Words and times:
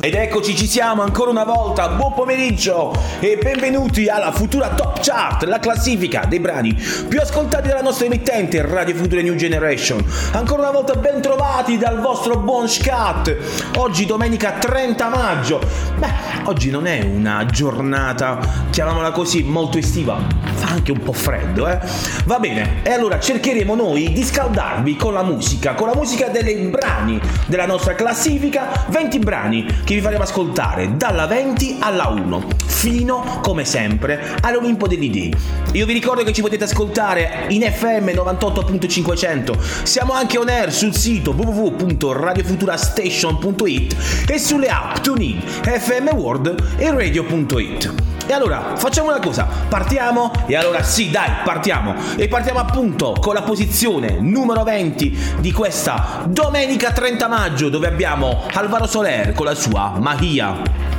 ed 0.00 0.14
eccoci, 0.14 0.56
ci 0.56 0.66
siamo 0.66 1.02
ancora 1.02 1.28
una 1.28 1.44
volta. 1.44 1.90
Buon 1.90 2.14
pomeriggio 2.14 2.90
e 3.20 3.36
benvenuti 3.36 4.08
alla 4.08 4.32
futura 4.32 4.70
Top 4.70 5.00
Chart, 5.02 5.44
la 5.44 5.58
classifica 5.58 6.24
dei 6.26 6.40
brani 6.40 6.72
più 7.06 7.20
ascoltati 7.20 7.68
dalla 7.68 7.82
nostra 7.82 8.06
emittente 8.06 8.62
Radio 8.62 8.94
Futura 8.94 9.20
New 9.20 9.34
Generation. 9.34 10.02
Ancora 10.32 10.62
una 10.62 10.70
volta 10.70 10.94
ben 10.94 11.20
trovati 11.20 11.76
dal 11.76 12.00
vostro 12.00 12.38
buon 12.38 12.66
Scat. 12.66 13.36
Oggi 13.76 14.06
domenica 14.06 14.52
30 14.52 15.08
maggio. 15.10 15.60
Beh, 15.98 16.44
oggi 16.44 16.70
non 16.70 16.86
è 16.86 17.02
una 17.02 17.44
giornata, 17.44 18.38
chiamiamola 18.70 19.10
così, 19.10 19.42
molto 19.42 19.76
estiva. 19.76 20.18
Fa 20.54 20.68
anche 20.68 20.92
un 20.92 21.02
po' 21.02 21.12
freddo, 21.12 21.68
eh? 21.68 21.78
Va 22.24 22.38
bene, 22.38 22.82
e 22.84 22.90
allora 22.90 23.20
cercheremo 23.20 23.74
noi 23.74 24.12
di 24.12 24.24
scaldarvi 24.24 24.96
con 24.96 25.12
la 25.12 25.22
musica, 25.22 25.74
con 25.74 25.88
la 25.88 25.94
musica 25.94 26.28
dei 26.28 26.54
brani 26.68 27.20
della 27.50 27.66
nostra 27.66 27.94
classifica 27.94 28.86
20 28.88 29.18
brani 29.18 29.66
che 29.84 29.94
vi 29.94 30.00
faremo 30.00 30.22
ascoltare 30.22 30.96
dalla 30.96 31.26
20 31.26 31.76
alla 31.80 32.06
1 32.06 32.46
fino 32.66 33.40
come 33.42 33.66
sempre 33.66 34.36
all'Olimpo 34.40 34.86
degli 34.86 35.10
Dei. 35.10 35.34
Io 35.72 35.84
vi 35.84 35.92
ricordo 35.92 36.22
che 36.22 36.32
ci 36.32 36.40
potete 36.40 36.64
ascoltare 36.64 37.44
in 37.48 37.60
FM 37.62 38.08
98.500, 38.08 39.82
siamo 39.82 40.14
anche 40.14 40.38
on 40.38 40.48
air 40.48 40.72
sul 40.72 40.94
sito 40.94 41.32
www.radiofuturastation.it 41.32 43.96
e 44.28 44.38
sulle 44.38 44.68
app 44.68 45.00
TuneIn, 45.00 45.40
FM 45.40 46.14
World 46.14 46.76
e 46.78 46.90
Radio.it. 46.90 48.09
E 48.26 48.32
allora 48.32 48.76
facciamo 48.76 49.08
una 49.08 49.18
cosa, 49.18 49.46
partiamo? 49.68 50.30
E 50.46 50.56
allora 50.56 50.82
sì 50.82 51.10
dai 51.10 51.30
partiamo. 51.44 51.94
E 52.16 52.28
partiamo 52.28 52.58
appunto 52.60 53.16
con 53.20 53.34
la 53.34 53.42
posizione 53.42 54.18
numero 54.20 54.62
20 54.62 55.36
di 55.40 55.52
questa 55.52 56.22
domenica 56.26 56.92
30 56.92 57.28
maggio 57.28 57.68
dove 57.68 57.88
abbiamo 57.88 58.46
Alvaro 58.52 58.86
Soler 58.86 59.32
con 59.32 59.46
la 59.46 59.54
sua 59.54 59.94
Magia. 59.98 60.98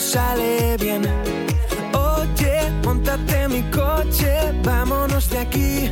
Sale 0.00 0.76
bien 0.78 1.06
montate 2.90 3.46
mi 3.46 3.62
coche, 3.70 4.32
vámonos 4.64 5.30
de 5.30 5.38
aquí, 5.38 5.90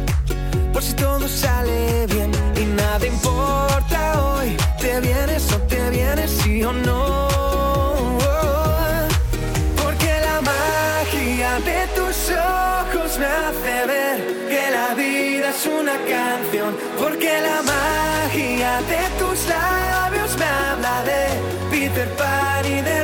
por 0.73 0.83
si 0.83 0.95
todo 0.95 1.29
sale 1.29 2.07
bien 2.07 2.31
y 2.61 2.65
nada 2.81 3.07
importa 3.07 3.99
hoy, 4.25 4.57
te 4.81 5.01
vienes 5.01 5.45
o 5.53 5.59
te 5.73 5.91
vienes, 5.91 6.31
sí 6.41 6.65
o 6.65 6.73
no. 6.73 7.29
Porque 9.81 10.13
la 10.29 10.39
magia 10.53 11.51
de 11.71 11.81
tus 11.99 12.17
ojos 12.65 13.11
me 13.21 13.29
hace 13.43 13.75
ver 13.93 14.17
que 14.51 14.63
la 14.79 14.89
vida 14.95 15.51
es 15.55 15.63
una 15.81 15.97
canción, 16.15 16.71
porque 17.01 17.33
la 17.49 17.59
magia 17.75 18.73
de 18.93 19.03
tus 19.21 19.39
labios 19.55 20.31
me 20.41 20.49
habla 20.63 20.95
de 21.11 21.23
Peter 21.71 22.09
Pan 22.17 22.65
y 22.67 22.81
de 22.91 22.98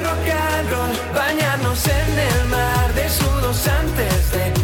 antes 3.55 4.33
de 4.33 4.64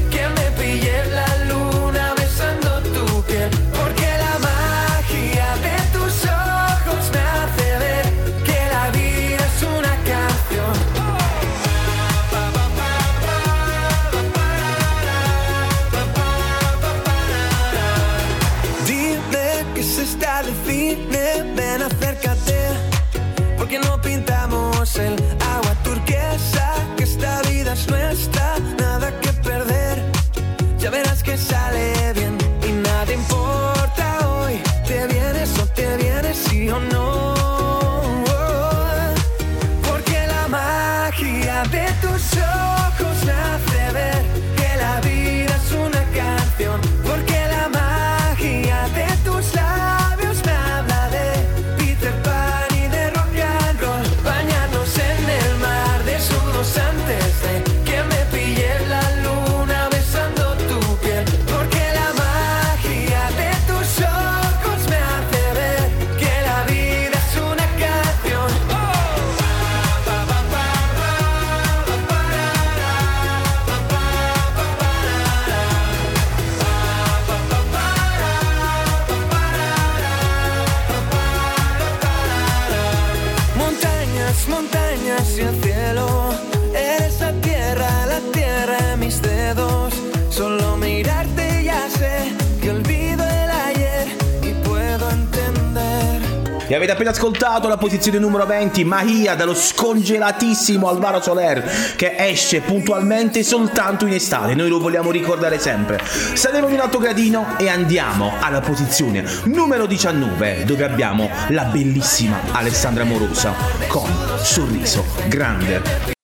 E 96.70 96.76
avete 96.76 96.92
appena 96.92 97.10
ascoltato 97.10 97.66
la 97.66 97.76
posizione 97.76 98.20
numero 98.20 98.47
20, 98.47 98.84
Mahia 98.84 99.34
dallo 99.34 99.56
scongelatissimo 99.56 100.88
Alvaro 100.88 101.20
Soler, 101.20 101.69
che 101.97 102.14
esce 102.16 102.60
puntualmente 102.60 103.42
soltanto 103.42 104.06
in 104.06 104.12
estate. 104.12 104.54
Noi 104.54 104.69
lo 104.69 104.78
vogliamo 104.78 105.10
ricordare 105.10 105.59
sempre. 105.59 106.00
Saliamo 106.04 106.69
di 106.69 106.75
un 106.75 106.78
altro 106.78 107.00
gradino 107.00 107.59
e 107.59 107.69
andiamo 107.69 108.34
alla 108.38 108.60
posizione 108.60 109.25
numero 109.47 109.86
19, 109.86 110.62
dove 110.64 110.84
abbiamo 110.84 111.28
la 111.48 111.64
bellissima 111.64 112.38
Alessandra 112.53 113.03
Morosa 113.03 113.53
con 113.88 114.09
Sorriso 114.41 115.04
Grande. 115.26 116.19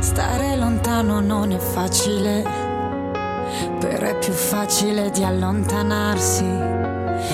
Stare 0.00 0.54
lontano 0.56 1.20
non 1.20 1.50
è 1.50 1.58
facile, 1.58 2.63
però 3.84 4.06
è 4.06 4.16
più 4.16 4.32
facile 4.32 5.10
di 5.10 5.22
allontanarsi. 5.22 6.46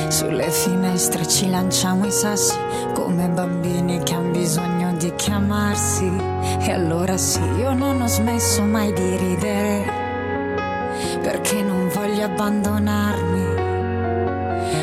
Sulle 0.08 0.50
finestre 0.50 1.26
ci 1.26 1.48
lanciamo 1.48 2.06
i 2.06 2.10
sassi 2.10 2.58
come 2.92 3.28
bambini 3.28 4.02
che 4.02 4.14
hanno 4.14 4.32
bisogno 4.32 4.92
di 4.94 5.12
chiamarsi. 5.14 6.10
E 6.58 6.72
allora 6.72 7.16
sì, 7.16 7.40
io 7.56 7.72
non 7.72 8.00
ho 8.02 8.06
smesso 8.06 8.62
mai 8.62 8.92
di 8.92 9.16
ridere, 9.16 9.84
perché 11.22 11.62
non 11.62 11.88
voglio 11.94 12.24
abbandonarmi. 12.24 13.68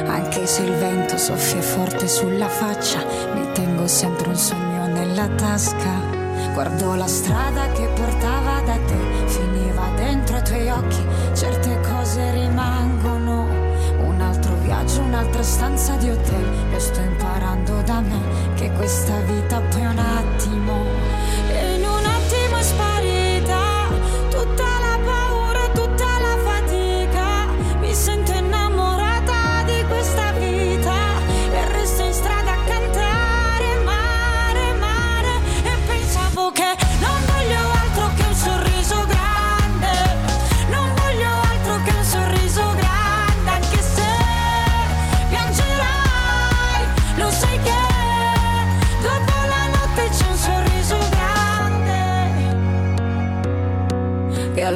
Anche 0.08 0.48
se 0.48 0.64
il 0.64 0.74
vento 0.74 1.18
soffia 1.18 1.62
forte 1.62 2.08
sulla 2.08 2.48
faccia, 2.48 3.04
mi 3.34 3.52
tengo 3.52 3.88
sempre 3.88 4.30
un 4.30 4.38
sogno 4.38 4.88
nella 4.88 5.28
tasca. 5.28 6.16
Guardo 6.54 6.96
la 6.96 7.08
strada 7.08 7.68
che 7.74 7.88
portava 7.94 8.62
da 8.62 8.78
te, 8.86 9.07
dentro 10.18 10.36
ai 10.36 10.44
tuoi 10.44 10.70
occhi, 10.70 11.06
certe 11.34 11.80
cose 11.82 12.32
rimangono. 12.32 13.46
Un 14.00 14.20
altro 14.20 14.56
viaggio, 14.62 15.02
un'altra 15.02 15.44
stanza 15.44 15.96
di 15.96 16.10
hotel. 16.10 16.46
Io 16.72 16.80
sto 16.80 17.00
imparando 17.00 17.82
da 17.84 18.02
me 18.02 18.20
che 18.56 18.72
questa 18.72 19.20
vita 19.22 19.60
poi 19.62 19.82
è 19.82 19.88
un 19.88 20.00
attimo. 20.00 21.07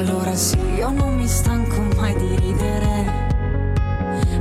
Allora 0.02 0.34
sì, 0.34 0.58
io 0.74 0.90
non 0.90 1.14
mi 1.14 1.28
stanco 1.28 1.80
mai 1.94 2.12
di 2.16 2.34
ridere, 2.34 3.28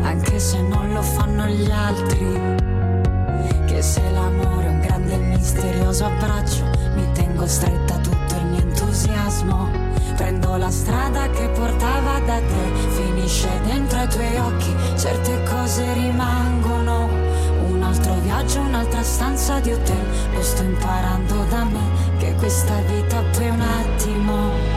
anche 0.02 0.40
se 0.40 0.60
non 0.60 0.92
lo 0.92 1.04
fanno 1.04 1.46
gli 1.46 1.70
altri. 1.70 2.58
Che 3.68 3.82
se 3.82 4.02
l'amore 4.10 4.66
è 4.66 4.70
un 4.70 4.80
grande 4.80 5.14
e 5.14 5.18
misterioso 5.18 6.06
abbraccio, 6.06 6.64
mi 6.96 7.08
tengo 7.14 7.46
stretta 7.46 7.96
tutto 7.98 8.36
il 8.36 8.46
mio 8.48 8.62
entusiasmo. 8.62 9.70
Prendo 10.16 10.56
la 10.58 10.72
strada 10.72 11.30
che 11.30 11.48
portava 11.50 12.20
da 12.26 12.40
te, 12.40 12.90
finisce 12.90 13.48
dentro 13.64 14.00
ai 14.00 14.08
tuoi 14.08 14.38
occhi, 14.38 14.76
certe 14.98 15.44
cose 15.44 15.94
rimangono. 15.94 17.08
Un 17.68 17.84
altro 17.84 18.16
viaggio, 18.22 18.62
un'altra 18.62 19.04
stanza 19.04 19.60
di 19.60 19.72
hotel, 19.72 20.06
lo 20.34 20.42
sto 20.42 20.64
imparando 20.64 21.46
da 21.50 21.64
me, 21.66 22.18
che 22.18 22.34
questa 22.36 22.76
vita 22.82 23.22
poi 23.32 23.50
un 23.50 23.62
attimo. 23.62 24.71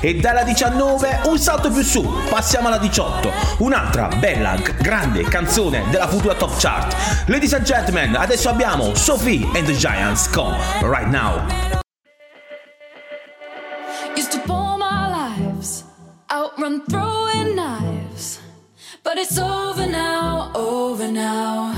E 0.00 0.14
dalla 0.16 0.42
19 0.42 1.20
un 1.24 1.38
salto 1.38 1.70
più 1.70 1.82
su, 1.82 2.02
passiamo 2.28 2.68
alla 2.68 2.78
18. 2.78 3.32
Un'altra 3.58 4.08
bella, 4.08 4.54
grande 4.78 5.22
canzone 5.22 5.84
della 5.90 6.06
futura 6.06 6.34
top 6.34 6.58
chart. 6.58 6.94
Ladies 7.28 7.54
and 7.54 7.64
gentlemen, 7.64 8.14
adesso 8.14 8.50
abbiamo 8.50 8.94
Sophie 8.94 9.44
and 9.54 9.64
the 9.64 9.74
Giants 9.74 10.28
con 10.28 10.54
Right 10.82 11.08
Now. 11.08 11.40
Used 14.14 14.30
to 14.32 14.40
pour 14.44 14.76
my 14.76 15.08
lives, 15.08 15.84
outrun 16.30 16.82
throwing 16.88 17.54
knives. 17.54 18.38
But 19.02 19.16
it's 19.16 19.38
over 19.38 19.86
now, 19.86 20.50
over 20.54 21.08
now. 21.08 21.74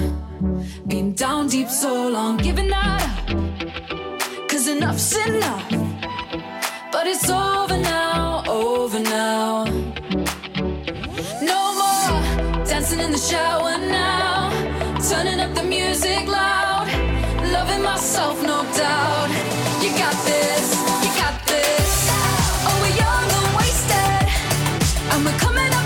Been 0.86 1.14
down 1.14 1.46
deep 1.46 1.68
so 1.68 2.08
long, 2.08 2.36
giving 2.38 2.68
that 2.68 3.02
up. 3.02 4.48
Cause 4.48 4.66
enough's 4.66 5.16
enough. 5.26 5.87
But 6.90 7.06
it's 7.06 7.28
over 7.28 7.76
now, 7.76 8.42
over 8.48 8.98
now. 8.98 9.64
No 11.42 11.60
more 11.80 12.64
dancing 12.64 13.00
in 13.00 13.12
the 13.12 13.18
shower 13.18 13.76
now. 13.78 14.50
Turning 15.08 15.38
up 15.40 15.54
the 15.54 15.62
music 15.62 16.26
loud. 16.26 16.88
Loving 17.52 17.82
myself, 17.82 18.42
no 18.42 18.64
doubt. 18.74 19.28
You 19.82 19.90
got 19.98 20.16
this, 20.24 20.66
you 21.04 21.10
got 21.22 21.36
this. 21.46 22.08
Oh, 22.66 22.76
we're 22.82 22.96
young 23.04 23.26
and 23.38 23.48
wasted. 23.58 24.24
And 25.12 25.24
we're 25.26 25.38
coming 25.38 25.77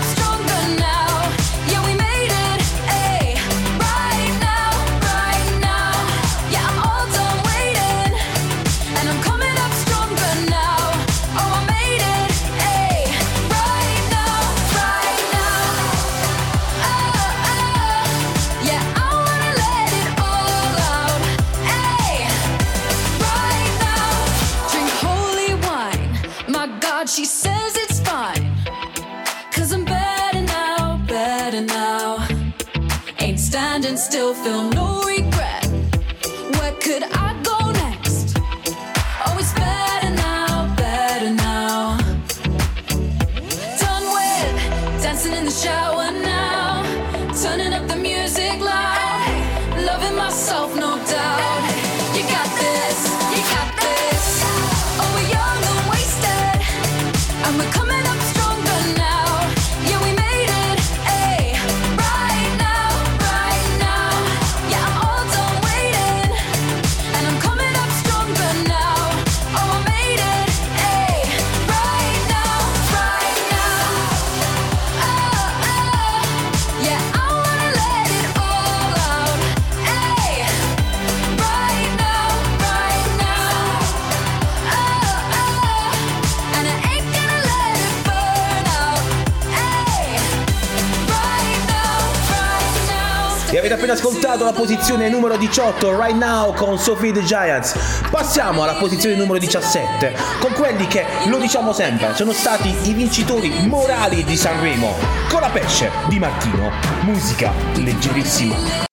la 94.43 94.51
posizione 94.51 95.09
numero 95.09 95.37
18, 95.37 95.99
Right 95.99 96.15
Now 96.15 96.53
con 96.53 96.77
Sophie 96.77 97.11
the 97.11 97.23
Giants. 97.23 98.01
Passiamo 98.09 98.63
alla 98.63 98.75
posizione 98.75 99.15
numero 99.15 99.39
17, 99.39 100.13
con 100.39 100.51
quelli 100.53 100.87
che, 100.87 101.05
lo 101.27 101.37
diciamo 101.37 101.71
sempre, 101.71 102.13
sono 102.13 102.31
stati 102.31 102.75
i 102.83 102.93
vincitori 102.93 103.67
morali 103.67 104.23
di 104.23 104.35
Sanremo, 104.35 104.95
con 105.29 105.41
la 105.41 105.49
pesce 105.49 105.89
di 106.07 106.19
Martino. 106.19 106.71
Musica 107.01 107.51
leggerissima. 107.75 108.92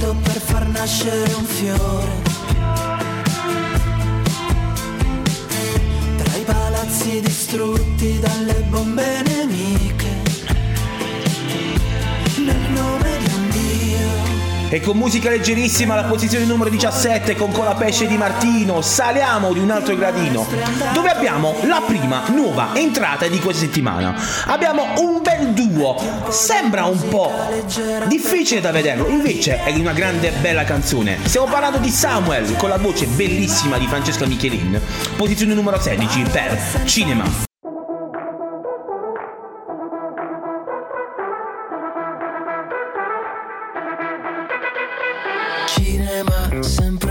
concerto 0.00 0.16
per 0.22 0.40
far 0.40 0.66
nascere 0.68 1.32
un 1.34 1.44
fiore. 1.44 2.22
Tra 6.16 6.36
i 6.36 6.44
palazzi 6.44 7.20
distrutti 7.20 8.18
dalle 8.18 8.64
bombe 8.68 9.22
nemiche. 9.26 9.89
E 14.72 14.80
con 14.80 14.96
musica 14.96 15.30
leggerissima 15.30 15.94
alla 15.94 16.06
posizione 16.06 16.44
numero 16.44 16.70
17 16.70 17.34
con 17.34 17.50
Colapesce 17.50 18.06
di 18.06 18.16
Martino 18.16 18.80
saliamo 18.82 19.52
di 19.52 19.58
un 19.58 19.68
altro 19.68 19.96
gradino 19.96 20.46
dove 20.92 21.08
abbiamo 21.08 21.56
la 21.64 21.82
prima 21.84 22.22
nuova 22.28 22.68
entrata 22.74 23.26
di 23.26 23.40
questa 23.40 23.64
settimana. 23.64 24.14
Abbiamo 24.46 24.84
un 24.98 25.22
bel 25.22 25.48
duo, 25.54 25.96
sembra 26.28 26.84
un 26.84 27.08
po' 27.08 27.32
difficile 28.06 28.60
da 28.60 28.70
vederlo, 28.70 29.08
invece 29.08 29.60
è 29.64 29.74
una 29.74 29.92
grande 29.92 30.30
bella 30.40 30.62
canzone. 30.62 31.18
Stiamo 31.24 31.48
parlando 31.48 31.78
di 31.78 31.90
Samuel 31.90 32.54
con 32.54 32.68
la 32.68 32.78
voce 32.78 33.06
bellissima 33.06 33.76
di 33.76 33.88
Francesca 33.88 34.24
Michelin, 34.24 34.80
posizione 35.16 35.52
numero 35.52 35.80
16 35.80 36.22
per 36.30 36.82
Cinema. 36.84 37.49
Cinema, 45.90 46.62
sempre 46.62 47.09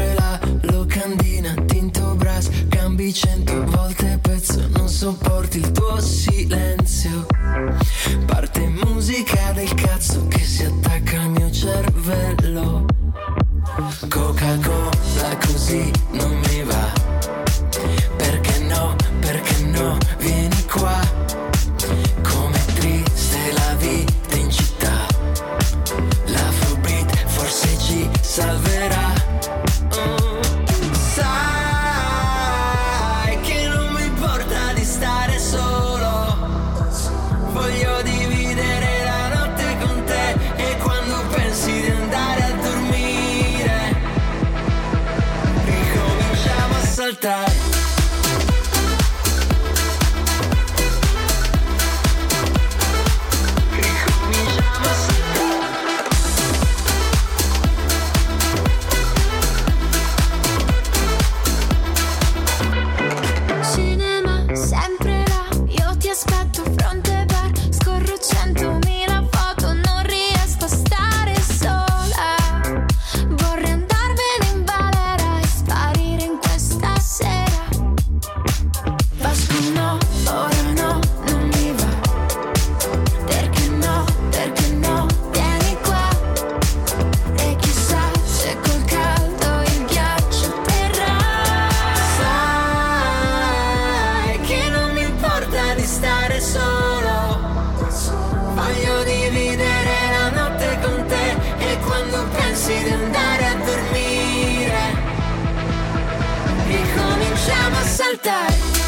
saltar. 108.09 108.78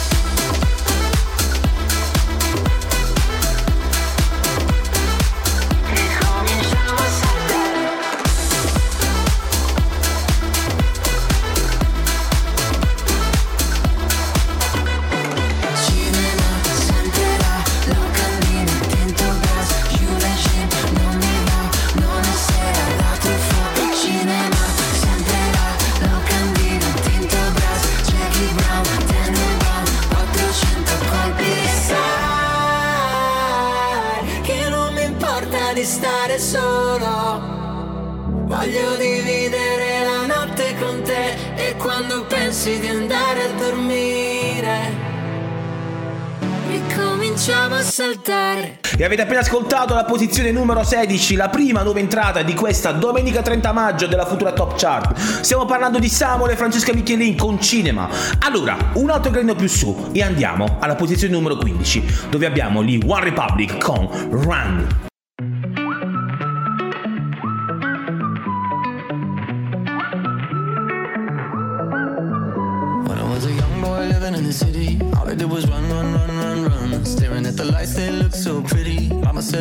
Avete 49.12 49.24
appena 49.24 49.42
ascoltato 49.42 49.94
la 49.94 50.06
posizione 50.06 50.52
numero 50.52 50.84
16, 50.84 51.36
la 51.36 51.50
prima 51.50 51.82
nuova 51.82 52.00
entrata 52.00 52.44
di 52.44 52.54
questa 52.54 52.94
domenica 52.94 53.42
30 53.42 53.74
maggio 53.74 54.08
della 54.08 54.26
futura 54.26 54.54
Top 54.54 54.76
Chart. 54.78 55.18
Stiamo 55.42 55.66
parlando 55.66 56.00
di 56.00 56.08
Samuel 56.08 56.52
e 56.52 56.56
Francesca 56.56 56.94
Michelin 56.94 57.36
con 57.36 57.60
Cinema. 57.60 58.08
Allora, 58.40 58.78
un 58.94 59.10
altro 59.10 59.32
gradino 59.32 59.56
più 59.56 59.68
su 59.68 60.12
e 60.14 60.24
andiamo 60.24 60.78
alla 60.80 60.96
posizione 60.96 61.34
numero 61.34 61.58
15, 61.58 62.28
dove 62.30 62.46
abbiamo 62.46 62.82
gli 62.86 63.00
One 63.06 63.26
Republic 63.26 63.78
con 63.80 64.08
Run. 64.30 65.10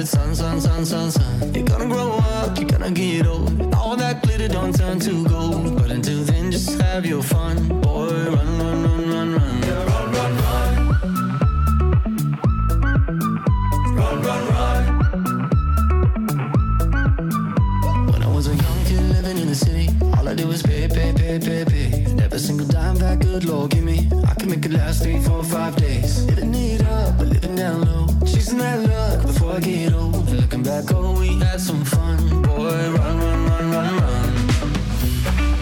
said, 0.07 0.35
son, 0.35 0.35
son, 0.35 0.61
son, 0.61 0.85
son, 0.85 1.11
son, 1.11 1.55
you're 1.55 1.65
gonna 1.65 1.87
grow 1.87 2.13
up, 2.13 2.59
you're 2.59 2.69
gonna 2.69 2.91
get 2.91 3.27
old. 3.27 3.75
All 3.75 3.97
that 3.97 4.23
glitter 4.23 4.49
don't 4.49 4.75
turn 4.75 4.99
to 5.01 5.25
gold. 5.29 5.77
But 5.77 5.91
until 5.91 6.23
then, 6.25 6.51
just 6.51 6.81
have 6.81 7.05
your 7.05 7.23
fun. 7.23 7.69
Boy, 7.81 8.09
run, 8.09 8.59
run, 8.59 8.83
run, 8.85 9.11
run, 9.11 9.33
run. 9.35 9.63
Yeah, 9.63 9.85
run, 9.91 10.13
run, 10.17 10.33
run. 10.45 10.75
Run, 13.97 14.47
run. 14.53 14.83
When 18.11 18.23
I 18.23 18.29
was 18.35 18.47
a 18.47 18.55
young 18.55 18.85
kid 18.85 19.03
living 19.03 19.39
in 19.39 19.49
the 19.49 19.55
city, 19.55 19.89
all 20.17 20.29
I 20.29 20.35
did 20.35 20.47
was 20.47 20.63
pay, 20.63 20.89
pay, 20.89 21.13
pay, 21.13 21.39
pay, 21.39 21.65
pay. 21.65 22.05
And 22.05 22.21
every 22.21 22.39
single 22.39 22.67
dime 22.67 22.97
that 22.97 23.19
good 23.21 23.45
Lord 23.45 23.71
give 23.73 23.85
me, 23.85 24.09
I 24.27 24.35
can 24.35 24.49
make 24.51 24.65
it 24.65 24.73
last 24.73 25.03
three, 25.03 25.21
four, 25.21 25.43
five 25.45 25.77
days. 25.77 26.25
Living 26.25 26.55
it 26.55 26.83
up, 26.87 27.19
but 27.19 27.29
living 27.29 27.57
down 27.57 27.83
low. 27.83 28.07
Chasing 28.25 28.59
that 28.59 28.79
love 28.89 29.00
Looking 30.81 30.97
oh, 30.97 31.21
we 31.21 31.35
had 31.35 31.61
some 31.61 31.85
fun. 31.85 32.41
Boy, 32.41 32.91
run, 32.97 33.19
run, 33.19 33.45
run, 33.51 33.71
run, 33.71 33.95
run. 34.01 34.33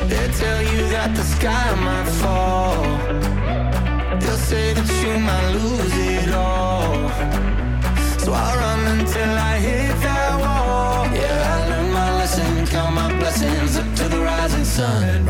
They 0.08 0.28
tell 0.38 0.62
you 0.62 0.82
that 0.94 1.10
the 1.16 1.24
sky 1.24 1.74
might 1.86 2.08
fall. 2.22 2.82
They'll 4.20 4.36
say 4.36 4.74
that 4.74 4.88
you 5.02 5.18
might 5.18 5.48
lose 5.58 5.94
it 6.14 6.32
all. 6.32 7.10
So 8.20 8.32
I'll 8.32 8.56
run 8.58 9.00
until 9.00 9.30
I 9.30 9.58
hit 9.58 10.00
that 10.06 10.38
wall. 10.38 11.06
Yeah, 11.12 11.54
I 11.54 11.68
learned 11.68 11.92
my 11.92 12.10
lesson, 12.18 12.66
count 12.66 12.94
my 12.94 13.08
blessings 13.18 13.76
up 13.76 13.92
to 13.96 14.08
the 14.08 14.20
rising 14.20 14.64
sun. 14.64 15.26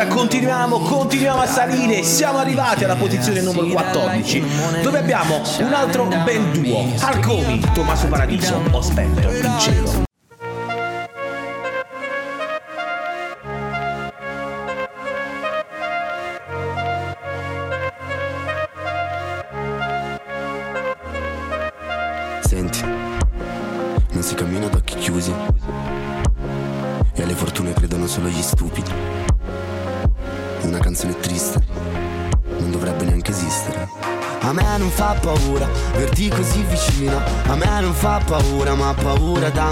Allora 0.00 0.14
continuiamo, 0.14 0.78
continuiamo 0.78 1.42
a 1.42 1.46
salire, 1.46 2.02
siamo 2.04 2.38
arrivati 2.38 2.84
alla 2.84 2.96
posizione 2.96 3.42
numero 3.42 3.66
14, 3.66 4.42
dove 4.82 4.98
abbiamo 4.98 5.42
un 5.58 5.72
altro 5.74 6.06
bel 6.24 6.42
duo, 6.52 6.86
Arcomi, 7.00 7.60
Tommaso 7.74 8.06
Paradiso, 8.06 8.62
in 8.64 9.56
cielo. 9.58 10.09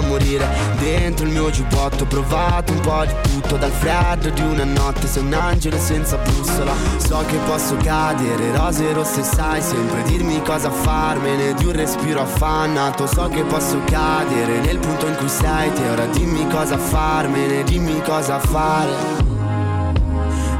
Morire. 0.09 0.47
Dentro 0.79 1.25
il 1.25 1.31
mio 1.31 1.49
giubbotto 1.51 2.03
ho 2.03 2.07
provato 2.07 2.73
un 2.73 2.79
po' 2.81 3.05
di 3.05 3.13
tutto. 3.21 3.55
Dal 3.55 3.71
freddo 3.71 4.29
di 4.29 4.41
una 4.41 4.65
notte, 4.65 5.07
sei 5.07 5.23
un 5.23 5.33
angelo 5.33 5.77
senza 5.77 6.17
bussola. 6.17 6.73
So 6.97 7.23
che 7.27 7.37
posso 7.45 7.77
cadere, 7.77 8.55
rose 8.55 8.91
rosse, 8.91 9.23
sai 9.23 9.61
sempre 9.61 10.01
dirmi 10.03 10.41
cosa 10.41 10.69
farmene. 10.71 11.53
Di 11.53 11.65
un 11.65 11.73
respiro 11.73 12.21
affannato, 12.21 13.07
so 13.07 13.29
che 13.29 13.43
posso 13.43 13.79
cadere 13.85 14.59
nel 14.59 14.79
punto 14.79 15.07
in 15.07 15.15
cui 15.15 15.29
sei 15.29 15.71
te. 15.73 15.87
Ora 15.89 16.05
dimmi 16.07 16.47
cosa 16.49 16.77
farmene, 16.77 17.63
dimmi 17.63 18.01
cosa 18.01 18.39
fare. 18.39 19.27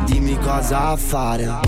Dimmi 0.06 0.38
cosa 0.40 0.96
fare. 0.96 1.60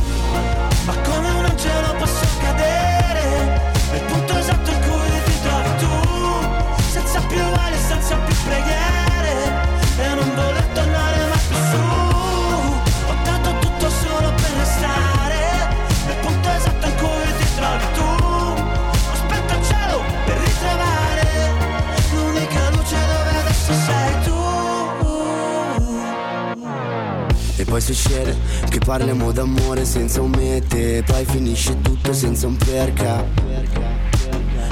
Parliamo 28.92 29.32
d'amore 29.32 29.86
senza 29.86 30.20
un 30.20 30.32
mete 30.32 31.02
poi 31.06 31.24
finisce 31.24 31.80
tutto 31.80 32.12
senza 32.12 32.48
un 32.48 32.58
perché 32.58 33.24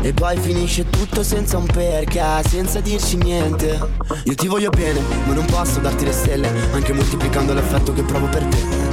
E 0.01 0.11
poi 0.11 0.37
finisce 0.37 0.89
tutto 0.89 1.23
senza 1.23 1.55
un 1.57 1.65
perché 1.65 2.21
Senza 2.45 2.81
dirci 2.81 3.15
niente 3.15 3.79
Io 4.25 4.35
ti 4.35 4.47
voglio 4.47 4.71
bene 4.71 4.99
ma 5.25 5.33
non 5.33 5.45
posso 5.45 5.79
darti 5.79 6.03
le 6.03 6.11
stelle 6.11 6.51
Anche 6.73 6.91
moltiplicando 6.91 7.53
l'affetto 7.53 7.93
che 7.93 8.03
provo 8.03 8.27
per 8.27 8.43
te 8.43 8.87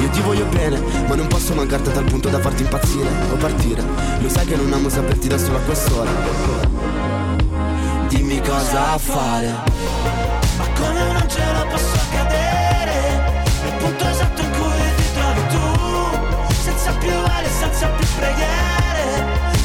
io 0.00 0.10
ti 0.10 0.20
voglio 0.20 0.44
bene, 0.44 0.78
ma 1.08 1.14
non 1.14 1.26
posso 1.28 1.54
mancarti 1.54 1.88
a 1.88 1.92
tal 1.92 2.04
punto 2.04 2.28
da 2.28 2.38
farti 2.38 2.60
impazzire 2.60 3.08
o 3.32 3.36
partire. 3.36 3.82
Lo 4.20 4.28
sai 4.28 4.44
che 4.44 4.54
non 4.54 4.70
amo 4.70 4.90
saperti 4.90 5.28
da 5.28 5.38
solo 5.38 5.56
a 5.56 5.60
quest'ora. 5.60 6.10
Dimmi 8.08 8.38
cosa 8.42 8.98
fare. 8.98 9.48
Ma 10.58 10.68
come 10.78 11.02
un 11.08 11.16
angelo 11.16 11.66
posso 11.70 11.98
cadere 12.12 12.73
punto 13.84 14.08
esatto 14.08 14.40
in 14.40 14.50
cui 14.50 14.94
ti 14.96 15.12
trovi 15.12 15.46
tu 15.48 16.52
Senza 16.62 16.90
più 16.92 17.12
ali, 17.12 17.48
senza 17.48 17.86
più 17.88 18.06
preghiere. 18.16 19.02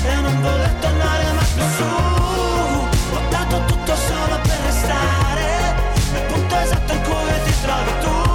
E 0.03 0.15
non 0.21 0.41
voler 0.41 0.73
tornare 0.81 1.23
mai 1.31 1.45
più 1.55 1.63
su. 1.77 1.83
Ho 3.15 3.21
dato 3.29 3.63
tutto 3.65 3.95
solo 3.95 4.39
per 4.41 4.59
restare 4.65 5.75
Nel 6.11 6.21
punto 6.23 6.55
esatto 6.55 6.93
in 6.93 7.01
cui 7.01 7.43
ti 7.45 7.53
trovi 7.61 7.91
tu 8.01 8.28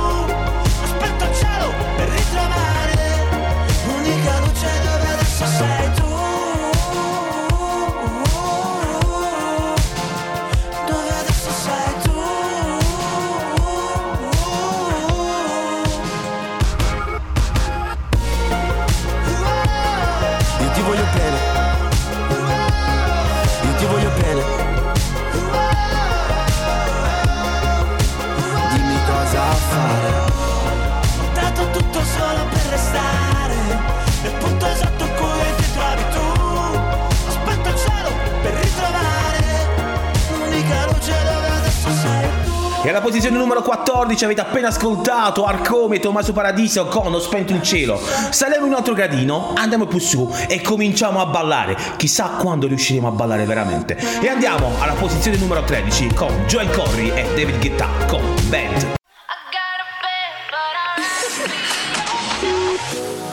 E 42.84 42.90
alla 42.90 43.00
posizione 43.00 43.38
numero 43.38 43.62
14 43.62 44.26
avete 44.26 44.42
appena 44.42 44.68
ascoltato 44.68 45.46
Arcome 45.46 45.96
e 45.96 46.00
Tommaso 46.00 46.34
Paradiso 46.34 46.84
con 46.84 47.14
Ho 47.14 47.18
spento 47.18 47.54
il 47.54 47.62
cielo. 47.62 47.98
Saliamo 47.98 48.66
un 48.66 48.74
altro 48.74 48.92
gradino, 48.92 49.54
andiamo 49.56 49.86
più 49.86 49.98
su 49.98 50.30
e 50.46 50.60
cominciamo 50.60 51.18
a 51.18 51.24
ballare. 51.24 51.78
Chissà 51.96 52.36
quando 52.38 52.66
riusciremo 52.66 53.08
a 53.08 53.10
ballare 53.10 53.46
veramente. 53.46 53.96
E 54.20 54.28
andiamo 54.28 54.70
alla 54.80 54.92
posizione 54.92 55.38
numero 55.38 55.62
13 55.62 56.12
con 56.12 56.44
Joel 56.46 56.70
Corry 56.72 57.08
e 57.08 57.22
David 57.34 57.58
Guetta 57.58 57.88
con 58.06 58.20
Bad. 58.50 58.92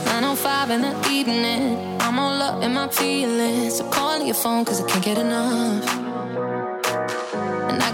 905 0.06 0.76
in 0.76 0.82
the 0.82 1.10
evening. 1.10 2.00
I'm 2.00 2.18
all 2.18 2.42
up 2.42 2.64
in 2.64 2.74
my 2.74 2.88
feelings. 2.88 3.76
So 3.76 3.90
calling 3.90 4.26
your 4.26 4.34
phone 4.34 4.64
cause 4.64 4.80
I 4.82 4.86
can't 4.86 5.04
get 5.04 5.18
enough. 5.18 6.11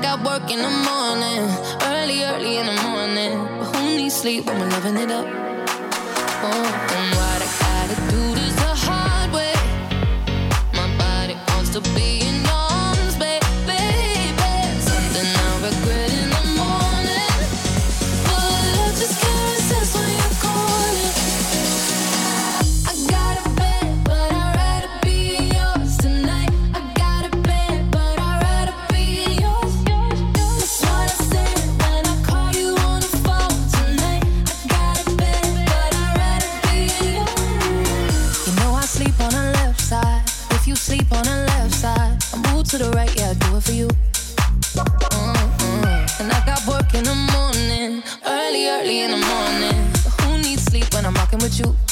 Got 0.07 0.23
work 0.23 0.49
in 0.49 0.61
the 0.61 0.69
morning, 0.69 1.43
early, 1.83 2.23
early 2.23 2.55
in 2.55 2.65
the 2.65 2.81
morning. 2.81 3.33
But 3.59 3.75
who 3.75 3.97
needs 3.97 4.15
sleep 4.15 4.45
when 4.45 4.57
we're 4.57 4.69
loving 4.69 4.95
it 4.95 5.11
up? 5.11 5.27
Oh, 6.47 6.63
and 6.95 7.15
what 7.17 7.36
you? 51.59 51.86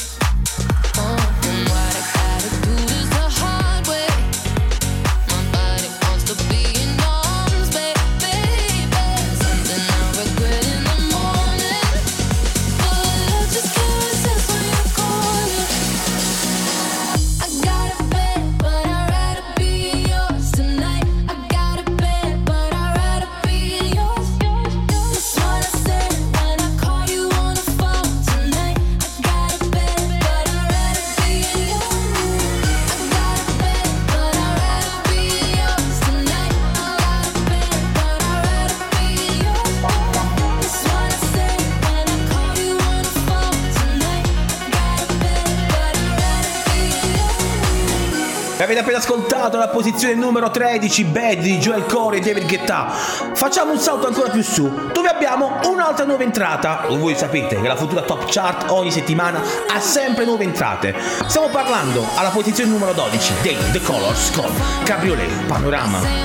Avete 48.66 48.80
appena 48.80 48.98
ascoltato 48.98 49.58
la 49.58 49.68
posizione 49.68 50.16
numero 50.16 50.50
13, 50.50 51.04
Bad 51.04 51.38
di 51.38 51.58
Joel 51.58 51.86
Corey 51.86 52.18
e 52.18 52.20
David 52.20 52.48
Guetta. 52.48 52.88
Facciamo 52.88 53.70
un 53.70 53.78
salto 53.78 54.08
ancora 54.08 54.28
più 54.28 54.42
su, 54.42 54.68
dove 54.92 55.06
abbiamo 55.08 55.60
un'altra 55.66 56.04
nuova 56.04 56.24
entrata. 56.24 56.84
Voi 56.88 57.14
sapete 57.14 57.60
che 57.60 57.68
la 57.68 57.76
futura 57.76 58.02
top 58.02 58.24
chart 58.28 58.68
ogni 58.72 58.90
settimana 58.90 59.40
ha 59.72 59.78
sempre 59.78 60.24
nuove 60.24 60.42
entrate. 60.42 60.96
Stiamo 61.28 61.46
parlando 61.46 62.04
alla 62.16 62.30
posizione 62.30 62.68
numero 62.68 62.92
12 62.92 63.34
dei 63.42 63.56
The 63.70 63.80
Colors 63.82 64.32
con 64.32 64.52
Cabriolet 64.82 65.44
Panorama. 65.46 66.24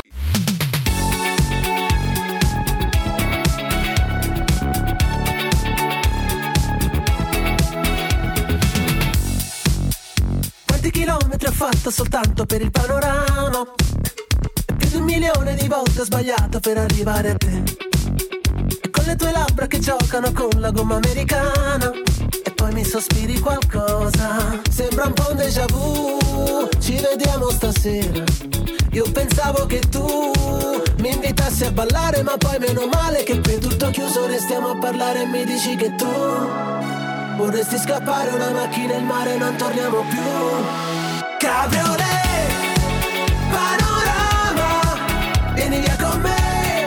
Fatto 11.82 11.90
soltanto 11.90 12.46
per 12.46 12.62
il 12.62 12.70
panorama. 12.70 13.66
E 14.68 14.74
più 14.76 14.88
di 14.88 14.96
un 14.98 15.04
milione 15.04 15.56
di 15.56 15.68
volte 15.68 16.02
ho 16.02 16.04
sbagliato 16.04 16.60
per 16.60 16.78
arrivare 16.78 17.32
a 17.32 17.36
te. 17.36 17.64
E 18.84 18.90
con 18.92 19.04
le 19.06 19.16
tue 19.16 19.32
labbra 19.32 19.66
che 19.66 19.80
giocano 19.80 20.32
con 20.32 20.50
la 20.60 20.70
gomma 20.70 20.98
americana. 20.98 21.92
E 22.44 22.52
poi 22.52 22.72
mi 22.74 22.86
sospiri 22.86 23.40
qualcosa. 23.40 24.62
Sembra 24.70 25.06
un 25.06 25.14
po' 25.14 25.32
un 25.32 25.38
déjà 25.38 25.66
vu. 25.70 26.70
Ci 26.78 27.02
vediamo 27.02 27.50
stasera. 27.50 28.24
Io 28.92 29.10
pensavo 29.12 29.66
che 29.66 29.80
tu 29.80 30.32
mi 31.00 31.12
invitassi 31.12 31.64
a 31.64 31.72
ballare, 31.72 32.22
ma 32.22 32.38
poi 32.38 32.60
meno 32.60 32.86
male 32.86 33.24
che 33.24 33.40
qui 33.42 33.58
tutto 33.58 33.90
chiuso, 33.90 34.28
restiamo 34.28 34.70
a 34.70 34.78
parlare 34.78 35.24
e 35.24 35.26
mi 35.26 35.44
dici 35.46 35.76
che 35.76 35.96
tu 35.96 36.06
vorresti 37.38 37.80
scappare 37.80 38.30
una 38.30 38.52
macchina 38.52 38.94
e 38.94 38.98
il 38.98 39.04
mare 39.04 39.38
non 39.38 39.56
torniamo 39.56 40.04
più. 40.10 41.01
Cabriolet, 41.42 42.54
panorama, 43.50 44.94
vieni 45.56 45.80
via 45.80 45.96
con 46.00 46.22
me, 46.22 46.86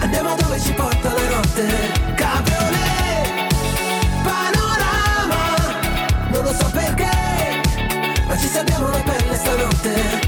andiamo 0.00 0.34
dove 0.34 0.60
ci 0.60 0.72
porta 0.74 1.10
la 1.10 1.28
notte. 1.34 1.66
Cabriolet, 2.14 3.54
panorama, 4.22 5.78
non 6.28 6.44
lo 6.44 6.52
so 6.52 6.68
perché, 6.70 7.62
ma 8.26 8.36
ci 8.36 8.48
salviamo 8.48 8.90
la 8.90 9.00
pelle 9.00 9.34
stanotte. 9.34 10.27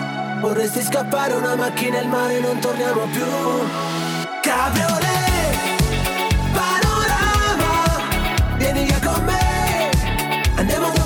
vorresti 0.41 0.81
scappare 0.81 1.33
una 1.35 1.55
macchina 1.55 1.99
e 1.99 2.01
il 2.01 2.09
mare 2.09 2.39
non 2.39 2.59
torniamo 2.59 3.05
più. 3.05 3.23
Cabriolet. 4.41 5.21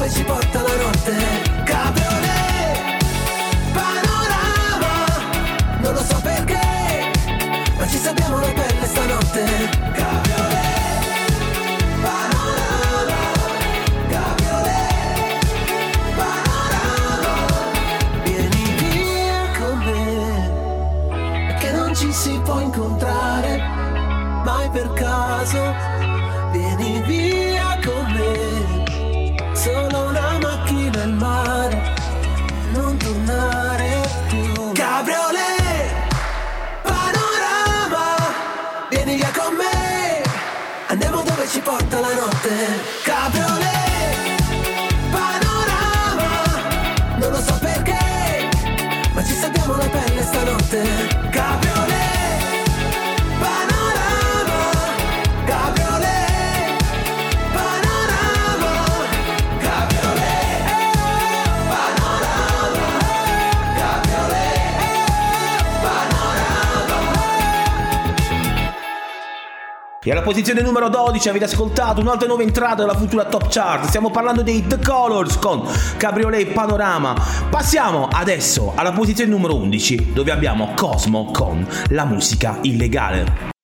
dove 0.06 0.10
ci 0.10 0.24
porta 0.24 0.62
la 0.62 0.76
notte 0.76 1.45
E 70.08 70.12
alla 70.12 70.22
posizione 70.22 70.62
numero 70.62 70.88
12 70.88 71.30
avete 71.30 71.46
ascoltato 71.46 72.00
un'altra 72.00 72.28
nuova 72.28 72.44
entrata 72.44 72.76
della 72.76 72.94
futura 72.94 73.26
top 73.26 73.48
chart. 73.50 73.88
Stiamo 73.88 74.12
parlando 74.12 74.44
dei 74.44 74.68
The 74.68 74.78
Colors 74.78 75.40
con 75.40 75.64
Cabriolet 75.98 76.54
Panorama. 76.54 77.16
Passiamo 77.50 78.08
adesso 78.12 78.74
alla 78.76 78.92
posizione 78.92 79.32
numero 79.32 79.56
11 79.56 80.14
dove 80.14 80.30
abbiamo 80.30 80.74
Cosmo 80.76 81.32
con 81.32 81.68
la 81.90 82.06
musica 82.06 82.60
illegale. 82.62 83.55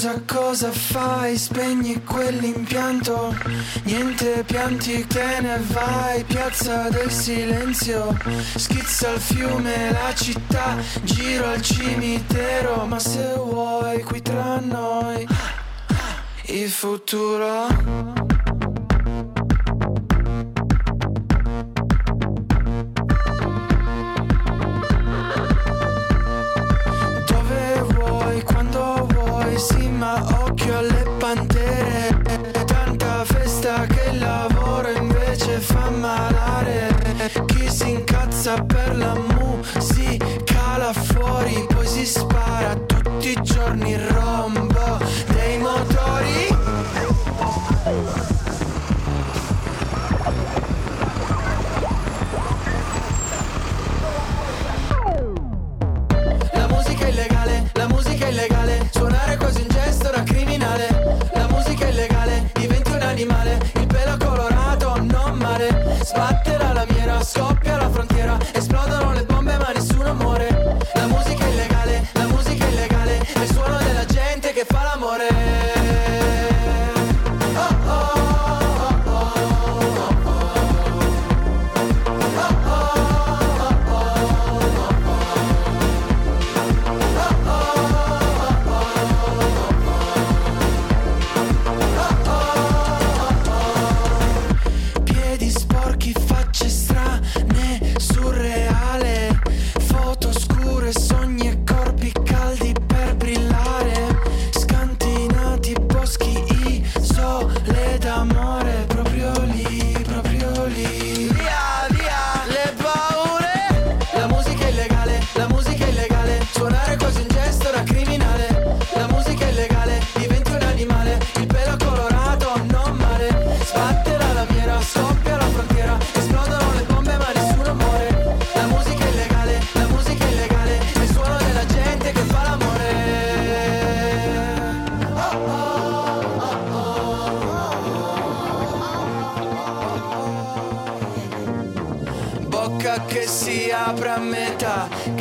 Scusa 0.00 0.22
cosa 0.24 0.72
fai, 0.72 1.36
spegni 1.36 2.02
quell'impianto. 2.02 3.36
Niente 3.82 4.44
pianti 4.46 5.06
te 5.06 5.40
ne 5.42 5.60
vai, 5.72 6.24
piazza 6.24 6.88
del 6.88 7.10
silenzio. 7.10 8.16
Schizza 8.56 9.10
il 9.10 9.20
fiume, 9.20 9.92
la 9.92 10.14
città, 10.14 10.78
giro 11.02 11.48
al 11.48 11.60
cimitero. 11.60 12.86
Ma 12.86 12.98
se 12.98 13.34
vuoi 13.36 14.02
qui 14.02 14.22
tra 14.22 14.58
noi, 14.58 15.28
il 16.44 16.70
futuro 16.70 18.19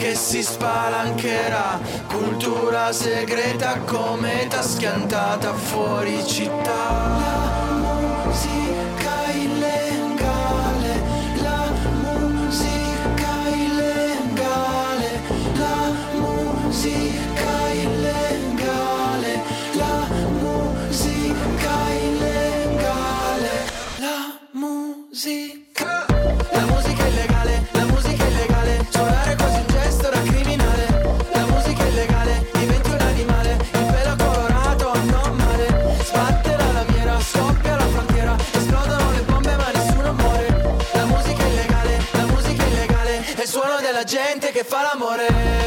che 0.09 0.15
si 0.15 0.41
spalancherà. 0.41 1.79
Cultura 2.07 2.91
segreta, 2.91 3.79
cometa 3.85 4.61
schiantata 4.61 5.53
fuori 5.53 6.25
città 6.25 7.38
gente 44.69 44.99
che 44.99 45.58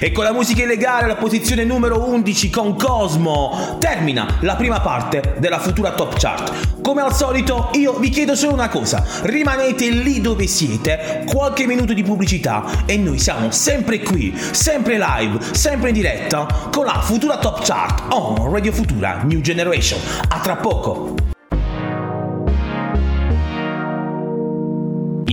E 0.00 0.12
con 0.12 0.22
la 0.22 0.32
musica 0.32 0.62
illegale 0.62 1.04
alla 1.04 1.16
posizione 1.16 1.64
numero 1.64 2.08
11 2.08 2.50
con 2.50 2.76
Cosmo 2.76 3.76
termina 3.80 4.38
la 4.40 4.54
prima 4.54 4.80
parte 4.80 5.34
della 5.38 5.58
futura 5.58 5.92
top 5.92 6.16
chart. 6.18 6.80
Come 6.82 7.02
al 7.02 7.14
solito 7.14 7.70
io 7.72 7.94
vi 7.94 8.08
chiedo 8.08 8.36
solo 8.36 8.52
una 8.52 8.68
cosa, 8.68 9.04
rimanete 9.22 9.90
lì 9.90 10.20
dove 10.20 10.46
siete, 10.46 11.24
qualche 11.26 11.66
minuto 11.66 11.92
di 11.92 12.04
pubblicità 12.04 12.84
e 12.86 12.96
noi 12.96 13.18
siamo 13.18 13.50
sempre 13.50 13.98
qui, 13.98 14.32
sempre 14.52 14.98
live, 14.98 15.38
sempre 15.52 15.88
in 15.88 15.94
diretta 15.94 16.68
con 16.70 16.84
la 16.84 17.00
futura 17.00 17.38
top 17.38 17.64
chart 17.64 18.12
on 18.12 18.50
Radio 18.52 18.72
Futura 18.72 19.22
New 19.24 19.40
Generation. 19.40 20.00
A 20.28 20.38
tra 20.38 20.56
poco! 20.56 21.27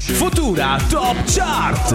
Futura 0.00 0.78
Top 0.88 1.14
Chart. 1.26 1.94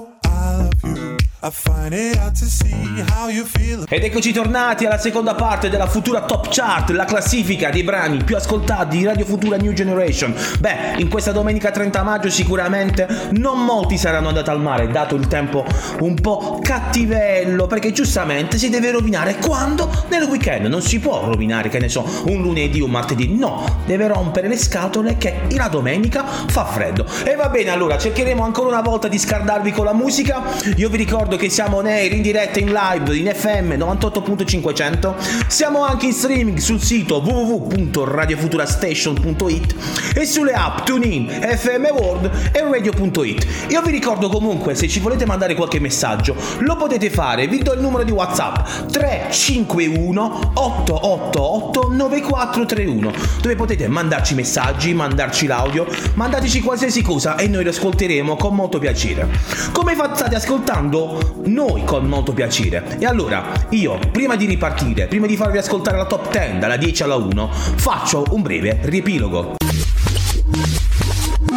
Ed 3.89 4.03
eccoci 4.03 4.31
tornati 4.31 4.85
alla 4.85 4.99
seconda 4.99 5.33
parte 5.33 5.69
della 5.69 5.87
futura 5.87 6.21
Top 6.21 6.49
Chart, 6.51 6.91
la 6.91 7.05
classifica 7.05 7.71
dei 7.71 7.81
brani 7.81 8.23
più 8.23 8.35
ascoltati 8.35 8.99
di 8.99 9.05
Radio 9.05 9.25
Futura 9.25 9.57
New 9.57 9.73
Generation. 9.73 10.35
Beh, 10.59 10.97
in 10.97 11.09
questa 11.09 11.31
domenica 11.31 11.71
30 11.71 12.03
maggio 12.03 12.29
sicuramente 12.29 13.07
non 13.31 13.65
molti 13.65 13.97
saranno 13.97 14.27
andati 14.27 14.51
al 14.51 14.61
mare, 14.61 14.89
dato 14.89 15.15
il 15.15 15.27
tempo 15.27 15.65
un 16.01 16.13
po' 16.13 16.59
cattivello, 16.61 17.65
perché 17.65 17.91
giustamente 17.91 18.59
si 18.59 18.69
deve 18.69 18.91
rovinare 18.91 19.37
quando? 19.37 19.89
Nel 20.09 20.25
weekend. 20.25 20.67
Non 20.67 20.83
si 20.83 20.99
può 20.99 21.25
rovinare, 21.25 21.69
che 21.69 21.79
ne 21.79 21.89
so, 21.89 22.05
un 22.27 22.39
lunedì 22.39 22.81
o 22.81 22.85
un 22.85 22.91
martedì. 22.91 23.35
No, 23.35 23.81
deve 23.87 24.05
rompere 24.05 24.47
le 24.47 24.59
scatole 24.59 25.17
che 25.17 25.41
la 25.55 25.69
domenica 25.69 26.23
fa 26.23 26.65
freddo. 26.65 27.03
E 27.23 27.33
va 27.33 27.49
bene, 27.49 27.71
allora 27.71 27.97
cercheremo 27.97 28.43
ancora 28.43 28.69
una 28.69 28.81
volta 28.81 29.07
di 29.07 29.17
scardarvi 29.17 29.71
con 29.71 29.85
la 29.85 29.93
musica. 29.93 30.43
Io 30.75 30.89
vi 30.89 30.97
ricordo 30.97 31.29
che 31.37 31.49
siamo 31.49 31.77
on 31.77 31.87
air, 31.87 32.13
in 32.13 32.21
diretta, 32.21 32.59
in 32.59 32.71
live, 32.71 33.15
in 33.15 33.31
FM 33.33 33.71
98.500. 33.73 35.47
Siamo 35.47 35.83
anche 35.83 36.05
in 36.07 36.13
streaming 36.13 36.59
sul 36.59 36.81
sito 36.81 37.17
www.radiofuturastation.it 37.17 39.75
e 40.15 40.25
sulle 40.25 40.53
app 40.53 40.85
TuneIn, 40.85 41.27
FM 41.29 41.85
World 41.97 42.29
e 42.51 42.61
Radio.it. 42.61 43.47
Io 43.69 43.81
vi 43.81 43.91
ricordo 43.91 44.29
comunque, 44.29 44.75
se 44.75 44.87
ci 44.87 44.99
volete 44.99 45.25
mandare 45.25 45.55
qualche 45.55 45.79
messaggio, 45.79 46.35
lo 46.59 46.75
potete 46.75 47.09
fare. 47.09 47.47
Vi 47.47 47.57
do 47.59 47.73
il 47.73 47.81
numero 47.81 48.03
di 48.03 48.11
WhatsApp 48.11 48.91
351 48.91 50.51
888 50.53 51.89
9431 51.91 53.11
dove 53.41 53.55
potete 53.55 53.87
mandarci 53.87 54.35
messaggi, 54.35 54.93
mandarci 54.93 55.47
l'audio, 55.47 55.87
mandateci 56.13 56.61
qualsiasi 56.61 57.01
cosa 57.01 57.37
e 57.37 57.47
noi 57.47 57.63
lo 57.63 57.71
ascolteremo 57.71 58.35
con 58.35 58.53
molto 58.55 58.77
piacere. 58.77 59.27
Come 59.71 59.95
state 60.13 60.35
ascoltando 60.35 61.20
noi 61.45 61.83
con 61.83 62.05
molto 62.05 62.33
piacere. 62.33 62.97
E 62.99 63.05
allora, 63.05 63.43
io, 63.69 63.99
prima 64.11 64.35
di 64.35 64.45
ripartire, 64.45 65.07
prima 65.07 65.27
di 65.27 65.35
farvi 65.35 65.57
ascoltare 65.57 65.97
la 65.97 66.05
top 66.05 66.31
10 66.31 66.59
dalla 66.59 66.77
10 66.77 67.03
alla 67.03 67.15
1, 67.15 67.49
faccio 67.51 68.23
un 68.29 68.41
breve 68.41 68.79
riepilogo. 68.83 69.55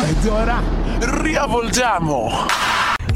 Ed 0.03 0.27
ora 0.29 0.63
riavvolgiamo! 0.99 2.47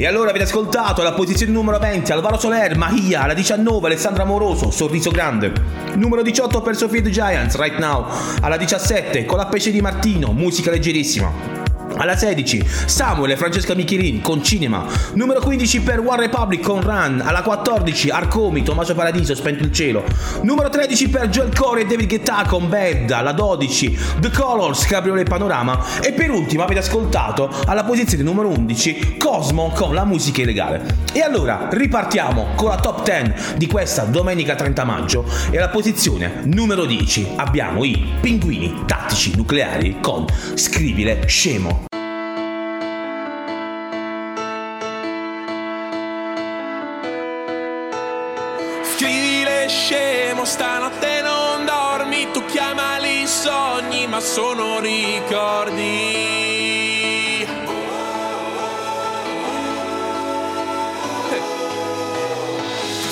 E 0.00 0.06
allora 0.06 0.30
avete 0.30 0.44
ascoltato 0.44 1.00
alla 1.00 1.12
posizione 1.12 1.50
numero 1.50 1.76
20 1.80 2.12
Alvaro 2.12 2.38
Soler, 2.38 2.76
Mahia, 2.76 3.22
alla 3.22 3.34
19 3.34 3.86
Alessandra 3.86 4.22
Amoroso, 4.22 4.70
Sorriso 4.70 5.10
Grande. 5.10 5.52
Numero 5.94 6.22
18 6.22 6.62
per 6.62 6.76
Sofia 6.76 7.02
the 7.02 7.10
Giants, 7.10 7.56
Right 7.56 7.78
Now. 7.78 8.06
Alla 8.40 8.56
17 8.56 9.24
con 9.24 9.38
la 9.38 9.46
pesce 9.46 9.72
di 9.72 9.80
Martino, 9.80 10.30
musica 10.30 10.70
leggerissima. 10.70 11.57
Alla 11.98 12.16
16 12.16 12.64
Samuel 12.86 13.32
e 13.32 13.36
Francesca 13.36 13.74
Michelin 13.74 14.20
con 14.20 14.42
Cinema. 14.42 14.86
Numero 15.14 15.40
15 15.40 15.80
per 15.80 15.98
One 15.98 16.16
Republic 16.16 16.62
con 16.62 16.80
Run. 16.80 17.22
Alla 17.24 17.42
14 17.42 18.10
Arcomi, 18.10 18.62
Tommaso 18.62 18.94
Paradiso, 18.94 19.34
Spento 19.34 19.64
il 19.64 19.72
cielo. 19.72 20.04
Numero 20.42 20.68
13 20.68 21.08
per 21.08 21.28
Joel 21.28 21.54
Corey 21.54 21.84
e 21.84 21.86
David 21.86 22.08
Guetta 22.08 22.44
con 22.46 22.68
Bad. 22.68 23.10
Alla 23.10 23.32
12 23.32 23.98
The 24.20 24.30
Colors, 24.30 24.84
Cabriolet 24.86 25.28
Panorama. 25.28 26.00
E 26.00 26.12
per 26.12 26.30
ultimo 26.30 26.62
avete 26.62 26.80
ascoltato 26.80 27.50
alla 27.66 27.84
posizione 27.84 28.22
numero 28.22 28.48
11 28.48 29.16
Cosmo 29.18 29.70
con 29.74 29.92
la 29.94 30.04
musica 30.04 30.42
illegale. 30.42 31.06
E 31.12 31.20
allora 31.20 31.68
ripartiamo 31.70 32.48
con 32.54 32.68
la 32.68 32.76
top 32.76 33.02
10 33.04 33.56
di 33.56 33.66
questa 33.66 34.04
domenica 34.04 34.54
30 34.54 34.84
maggio. 34.84 35.24
E 35.50 35.58
alla 35.58 35.68
posizione 35.68 36.42
numero 36.44 36.84
10 36.84 37.32
abbiamo 37.36 37.84
i 37.84 38.06
pinguini 38.20 38.82
tattici 38.86 39.34
nucleari 39.36 39.98
con 40.00 40.26
Scrivile 40.54 41.26
scemo. 41.26 41.87
Ma 54.18 54.24
sono 54.24 54.80
ricordi. 54.80 56.16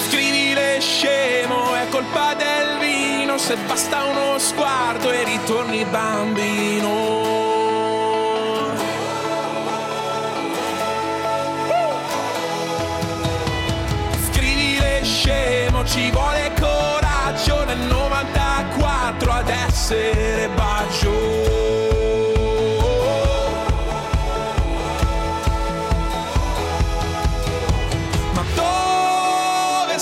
Scrivile 0.08 0.80
scemo, 0.80 1.74
è 1.74 1.88
colpa 1.90 2.34
del 2.34 2.78
vino, 2.80 3.38
se 3.38 3.54
basta 3.68 4.02
uno 4.02 4.36
sguardo 4.38 5.12
e 5.12 5.22
ritorni 5.22 5.84
bambino. 5.84 7.05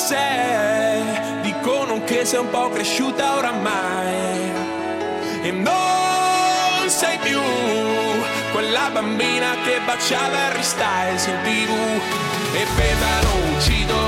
Sei? 0.04 1.02
Dicono 1.40 2.04
che 2.04 2.24
sei 2.26 2.40
un 2.40 2.50
po' 2.50 2.68
cresciuta 2.68 3.36
oramai 3.36 4.52
e 5.42 5.50
non 5.50 6.88
sei 6.88 7.16
più 7.18 7.40
quella 8.52 8.90
bambina 8.90 9.56
che 9.64 9.80
baciava 9.84 10.46
Harry 10.46 10.62
Styles 10.62 11.26
in 11.26 11.38
e 12.52 12.66
bevano, 12.76 13.56
uccidono, 13.56 14.03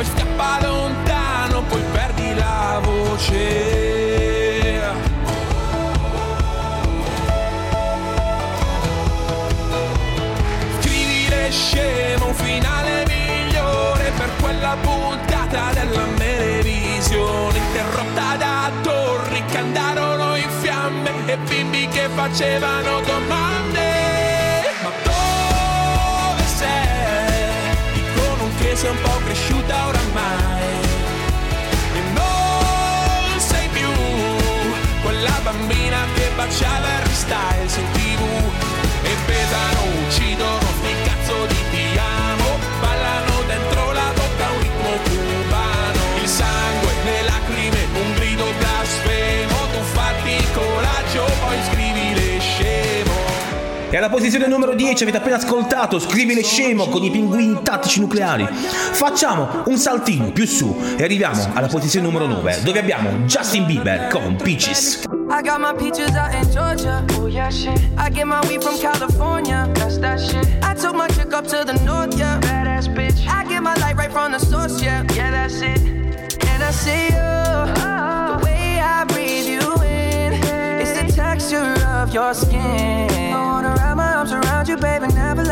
poi 0.00 0.08
scappa 0.08 0.58
lontano, 0.62 1.62
poi 1.64 1.82
perdi 1.92 2.34
la 2.34 2.80
voce. 2.82 3.98
Scrivile 10.80 11.50
scemo, 11.50 12.28
un 12.28 12.34
finale 12.34 13.04
migliore 13.08 14.10
per 14.16 14.30
quella 14.40 14.74
puntata 14.80 15.72
della 15.74 16.06
televisione, 16.16 17.58
interrotta 17.58 18.36
da 18.38 18.70
torri 18.82 19.44
che 19.44 19.58
andarono 19.58 20.34
in 20.36 20.48
fiamme 20.60 21.10
e 21.26 21.36
bimbi 21.36 21.86
che 21.88 22.08
facevano 22.14 23.00
domande. 23.02 24.29
Che 28.70 28.76
sei 28.76 28.90
un 28.90 29.00
po' 29.02 29.18
cresciuta 29.24 29.86
oramai. 29.88 30.62
E 31.94 32.00
non 32.14 33.40
sei 33.40 33.68
più 33.70 33.90
quella 35.02 35.40
bambina 35.42 35.98
che 36.14 36.30
baciava 36.36 36.86
Harry 36.86 37.12
Styles 37.12 37.76
in 37.76 37.90
tv 37.92 38.22
e 39.02 39.16
pesano, 39.26 39.80
uccidono, 40.06 40.69
E 53.92 53.96
alla 53.96 54.08
posizione 54.08 54.46
numero 54.46 54.74
10 54.76 55.02
avete 55.02 55.18
appena 55.18 55.34
ascoltato 55.34 55.98
Scrivile 55.98 56.44
scemo 56.44 56.86
con 56.86 57.02
i 57.02 57.10
pinguini 57.10 57.58
tattici 57.60 57.98
nucleari. 57.98 58.46
Facciamo 58.46 59.64
un 59.66 59.76
saltino 59.78 60.30
più 60.30 60.46
su 60.46 60.80
e 60.96 61.02
arriviamo 61.02 61.50
alla 61.54 61.66
posizione 61.66 62.06
numero 62.06 62.26
9 62.26 62.60
dove 62.62 62.78
abbiamo 62.78 63.10
Justin 63.24 63.66
Bieber 63.66 64.06
con 64.06 64.36
Peaches. 64.36 65.08
I 65.28 65.42
got 65.42 65.60
my 65.60 65.74
peaches 65.74 66.14
out 66.14 66.32
in 66.34 66.48
Georgia. 66.52 67.04
Oh 67.18 67.26
yeah, 67.26 67.50
shit. 67.50 67.80
I 67.96 68.10
get 68.10 68.26
my 68.26 68.40
weed 68.46 68.62
from 68.62 68.78
California. 68.78 69.68
That's 69.74 69.98
that 69.98 70.20
shit. 70.20 70.46
I 70.62 70.74
took 70.74 70.94
my 70.94 71.08
chick 71.08 71.32
up 71.32 71.46
to 71.48 71.64
the 71.64 71.74
north, 71.84 72.16
yeah. 72.16 72.38
Badass 72.40 72.94
bitch. 72.94 73.26
I 73.26 73.44
get 73.44 73.60
my 73.60 73.74
light 73.76 73.96
right 73.96 74.12
from 74.12 74.30
the 74.30 74.38
source, 74.38 74.80
yeah. 74.80 75.04
Yeah, 75.14 75.32
that's 75.32 75.60
it. 75.62 75.80
And 75.80 76.62
I 76.62 76.70
see 76.70 77.06
you. 77.06 78.36
The 78.36 78.40
way 78.44 78.78
I 78.80 79.04
breathe 79.06 79.46
you 79.46 79.60
in. 79.82 80.34
It's 80.80 80.92
the 80.92 81.12
texture 81.12 81.74
of 81.88 82.14
your 82.14 82.34
skin. 82.34 82.99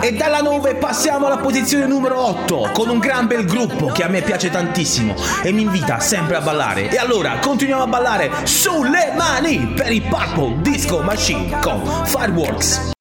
E 0.00 0.12
dalla 0.12 0.40
9 0.40 0.76
passiamo 0.76 1.26
alla 1.26 1.38
posizione 1.38 1.86
numero 1.86 2.18
8 2.20 2.70
con 2.72 2.88
un 2.88 2.98
gran 2.98 3.26
bel 3.26 3.44
gruppo 3.44 3.86
che 3.86 4.04
a 4.04 4.08
me 4.08 4.22
piace 4.22 4.50
tantissimo 4.50 5.14
e 5.42 5.52
mi 5.52 5.62
invita 5.62 6.00
sempre 6.00 6.36
a 6.36 6.40
ballare. 6.40 6.88
E 6.88 6.96
allora 6.96 7.38
continuiamo 7.38 7.82
a 7.82 7.86
ballare 7.86 8.30
sulle 8.44 9.12
mani 9.16 9.72
per 9.74 9.92
i 9.92 10.00
Purple 10.00 10.60
Disco 10.60 11.00
Machine 11.02 11.58
con 11.60 11.82
Fireworks. 12.04 12.96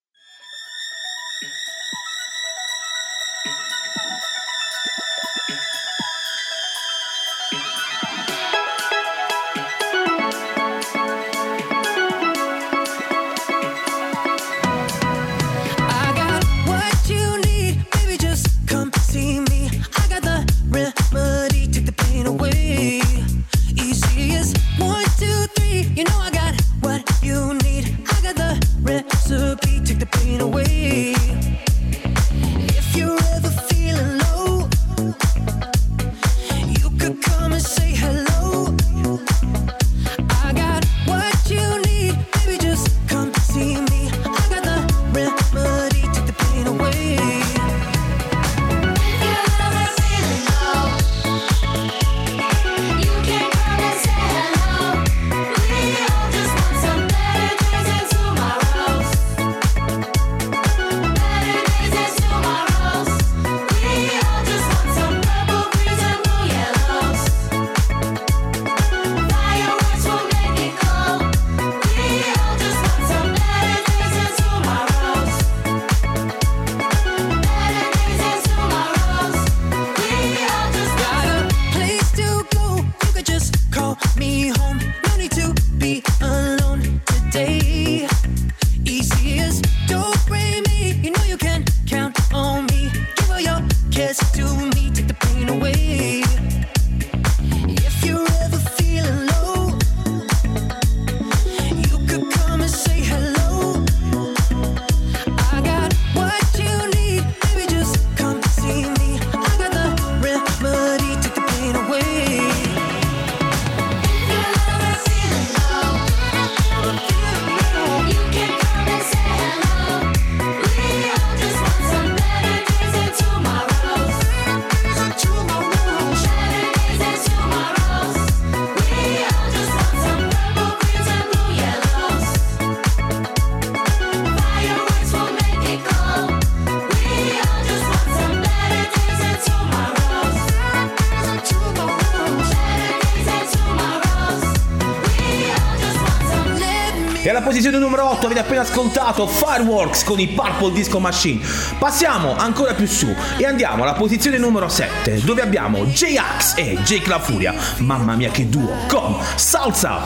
Posizione 147.57 147.83
numero 147.83 148.07
8 148.11 148.25
avete 148.27 148.41
appena 148.41 148.61
ascoltato 148.61 149.25
Fireworks 149.25 150.03
con 150.03 150.19
i 150.19 150.27
Purple 150.27 150.73
Disco 150.73 150.99
Machine. 150.99 151.43
Passiamo 151.79 152.35
ancora 152.37 152.75
più 152.75 152.85
su 152.85 153.11
e 153.35 153.45
andiamo 153.47 153.81
alla 153.81 153.93
posizione 153.93 154.37
numero 154.37 154.69
7 154.69 155.21
dove 155.23 155.41
abbiamo 155.41 155.83
J-Ax 155.83 156.53
e 156.55 156.77
Jake 156.83 157.09
La 157.09 157.17
Furia. 157.17 157.55
Mamma 157.77 158.13
mia 158.13 158.29
che 158.29 158.47
duo 158.47 158.75
con 158.87 159.17
Salsa. 159.33 160.01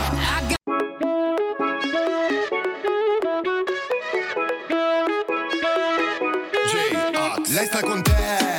Lei 7.48 7.66
sta 7.66 7.82
con 7.82 8.02
te, 8.02 8.51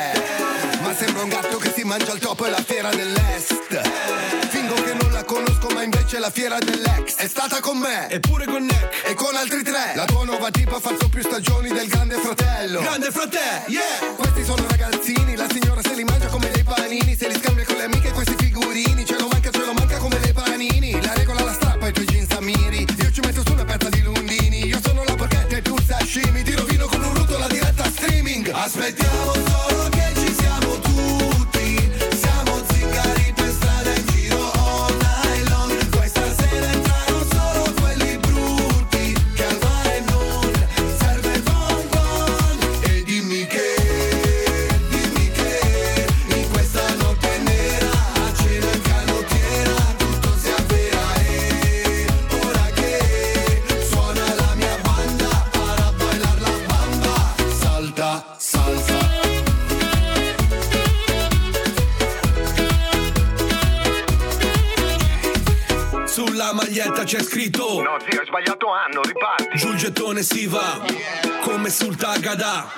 la 6.23 6.31
fiera 6.31 6.59
dell'ex. 6.61 7.17
È 7.17 7.27
stata 7.27 7.59
con 7.59 7.79
me, 7.79 8.09
eppure 8.09 8.45
con 8.45 8.63
Nick, 8.63 9.03
e 9.07 9.15
con 9.15 9.35
altri 9.35 9.65
tre. 9.65 9.95
La 9.97 10.05
tua 10.05 10.25
nuova 10.25 10.53
tipa 10.53 10.77
ha 10.77 10.81
fatto 10.81 11.09
più 11.09 11.21
stagioni 11.21 11.69
del 11.69 11.89
grande 11.89 12.15
fratello. 12.15 12.81
Grande 12.81 13.11
fratello, 13.11 13.65
yeah! 13.67 14.15
Questi 14.15 14.45
sono 14.45 14.65
ragazzini, 14.69 15.35
la 15.35 15.49
signora 15.51 15.81
se 15.83 15.95
li 15.95 16.05
mangia 16.05 16.29
come 16.29 16.49
dei 16.53 16.63
panini. 16.63 17.17
Se 17.17 17.27
li 17.27 17.35
scambia 17.43 17.65
con 17.65 17.75
le 17.75 17.83
amiche 17.85 18.13
questi 18.13 18.37
figurini. 18.39 19.05
Ce 19.05 19.19
lo 19.19 19.27
manca, 19.27 19.51
ce 19.51 19.65
lo 19.65 19.73
manca 19.73 19.97
come 19.99 20.17
dei 20.21 20.33
panini. 20.33 21.03
La 21.03 21.13
regola 21.15 21.43
la 21.43 21.53
strappa 21.55 21.87
ai 21.87 21.93
tuoi 21.93 22.07
jeans 22.07 22.31
a 22.31 22.41
miri. 22.41 22.87
Io 23.03 23.11
ci 23.11 23.21
metto 23.21 23.43
su 23.45 23.53
una 23.53 23.65
pezza 23.65 23.89
di 23.89 24.03
lundini. 24.03 24.65
Io 24.67 24.79
sono 24.81 25.03
la 25.03 25.17
porchetta 25.17 25.57
e 25.57 25.63
tu 25.63 25.77
sashimi. 25.85 26.45
Ti 26.45 26.55
rovino 26.55 26.87
con 26.87 27.03
un 27.03 27.15
ruto 27.15 27.37
la 27.37 27.49
diretta 27.49 27.85
streaming. 27.87 28.49
Aspettiamo 28.49 29.52
maglietta 67.03 67.05
c'è 67.05 67.23
scritto? 67.23 67.83
No 67.83 67.97
zio 68.09 68.21
hai 68.21 68.27
sbagliato 68.27 68.69
anno 68.71 69.03
riparti. 69.03 69.59
Sul 69.59 69.77
gettone 69.77 70.23
si 70.23 70.47
va 70.47 70.81
Come 71.41 71.71
sul 71.71 71.97
Tagada. 71.97 72.71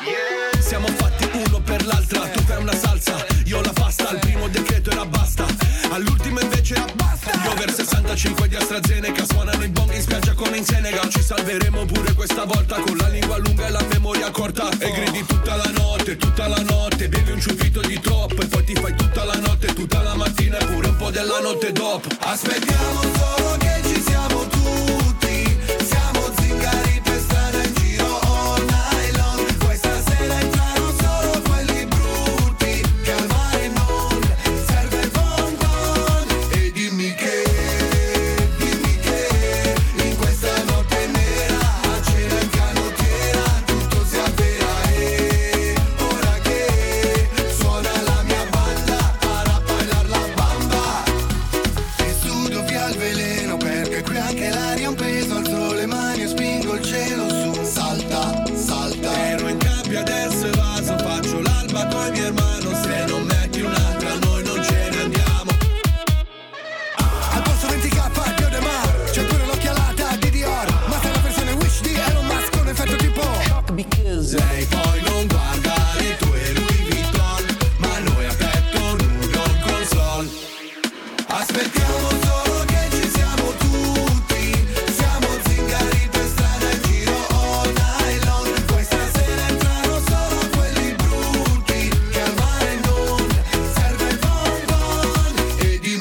Siamo 0.59 0.87
fatti 0.89 1.24
uno 1.47 1.61
per 1.61 1.85
l'altra 1.87 2.21
Tu 2.29 2.41
fai 2.43 2.61
una 2.63 2.77
salsa, 2.77 3.25
io 3.45 3.61
la 3.61 3.73
pasta 3.73 4.09
Al 4.09 4.19
primo 4.19 4.49
decreto 4.49 4.91
era 4.91 5.05
basta 5.05 5.47
All'ultimo 5.91 6.41
invece 6.41 6.75
era 6.75 6.87
basta. 6.95 7.31
Gli 7.31 7.47
over 7.47 7.73
65 7.73 8.49
di 8.49 8.57
AstraZeneca 8.57 9.25
Suonano 9.25 9.63
i 9.63 9.69
bong 9.69 9.93
in 9.93 10.01
spiaggia 10.03 10.35
come 10.35 10.57
in 10.57 10.65
Senegal 10.65 11.09
Ci 11.09 11.23
salveremo 11.23 11.85
pure 11.87 12.13
questa 12.15 12.45
volta 12.45 12.81
Con 12.81 12.97
la 12.97 13.09
lingua 13.09 13.39
lunga 13.39 13.67
e 13.67 13.71
la 13.71 13.85
memoria 13.91 14.31
corta 14.31 14.69
E 14.79 14.91
gridi 14.91 15.25
tutta 15.27 15.57
la 15.57 15.71
notte, 15.77 16.17
tutta 16.17 16.49
la 16.49 16.63
notte 16.63 17.09
Bevi 17.09 17.33
un 17.33 17.41
ciuffito 17.41 17.81
di 17.81 17.99
troppo 18.01 18.41
E 18.41 18.47
poi 18.47 18.65
ti 18.65 18.75
fai 18.75 18.95
tutta 18.95 19.25
la 19.25 19.37
notte, 19.37 19.73
tutta 19.75 20.03
la 20.03 20.15
mattina 20.15 20.59
E 20.59 20.65
pure 20.67 20.89
un 20.89 20.97
po' 20.97 21.11
della 21.11 21.41
notte 21.41 21.73
dopo. 21.73 22.09
Aspettiamo 22.21 23.01
solo 23.01 23.57
che 23.59 23.81
ci 23.85 24.03
siamo 24.03 24.47
tutti 24.49 25.04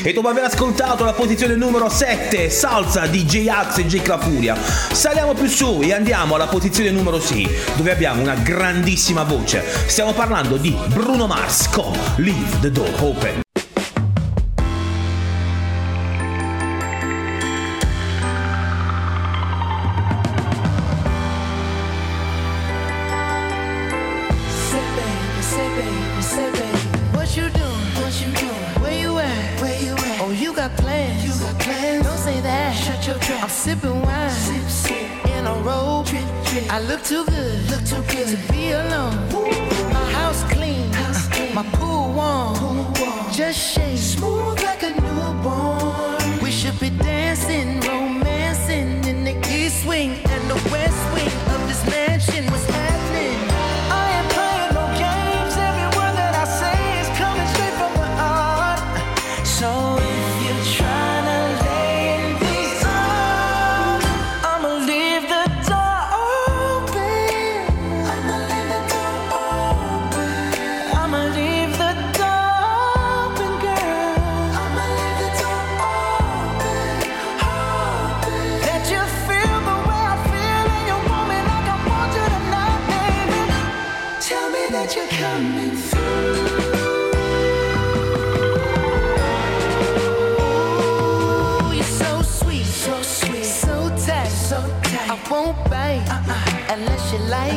E 0.05 0.11
dopo 0.11 0.27
aver 0.27 0.43
ascoltato 0.43 1.05
la 1.05 1.13
posizione 1.13 1.55
numero 1.55 1.87
7, 1.87 2.49
Salsa 2.49 3.05
di 3.05 3.23
J-Ax 3.23 3.77
e 3.77 3.85
J 3.85 4.01
Clafuria, 4.01 4.53
saliamo 4.91 5.33
più 5.33 5.47
su 5.47 5.79
e 5.81 5.93
andiamo 5.93 6.35
alla 6.35 6.47
posizione 6.47 6.91
numero 6.91 7.21
6, 7.21 7.49
dove 7.77 7.93
abbiamo 7.93 8.21
una 8.21 8.35
grandissima 8.35 9.23
voce. 9.23 9.63
Stiamo 9.87 10.11
parlando 10.11 10.57
di 10.57 10.75
Bruno 10.87 11.25
Mars 11.25 11.69
con 11.69 11.97
Leave 12.17 12.59
the 12.59 12.69
Door 12.69 12.91
Open. 12.99 13.52
Sipping 33.63 34.01
wine. 34.01 34.29
Sip, 34.29 34.67
sip. 34.67 35.25
In 35.37 35.45
a 35.47 35.53
robe. 35.67 36.05
Trip, 36.05 36.27
trip. 36.45 36.65
I 36.69 36.79
look 36.81 37.01
too 37.03 37.23
good. 37.25 37.57
Look 37.71 37.83
too 37.85 38.03
good 38.11 38.27
to 38.33 38.37
be 38.51 38.71
alone. 38.71 39.15
My 39.95 40.05
house 40.19 40.43
clean. 40.51 40.91
House 40.91 41.27
clean. 41.29 41.55
My 41.55 41.63
pool 41.77 42.11
warm. 42.17 42.55
Pool 42.55 42.83
warm. 42.99 43.31
Just 43.31 43.59
shake. 43.73 43.97
Smooth 43.97 44.61
like 44.63 44.83
a 44.83 44.91
newborn. 45.01 46.39
We 46.43 46.51
should 46.51 46.77
be 46.79 46.89
dancing, 46.89 47.79
romancing 47.87 49.05
in 49.05 49.23
the 49.23 49.35
east 49.49 49.85
wing 49.87 50.11
and 50.33 50.43
the 50.51 50.59
west 50.71 51.01
wing 51.13 51.42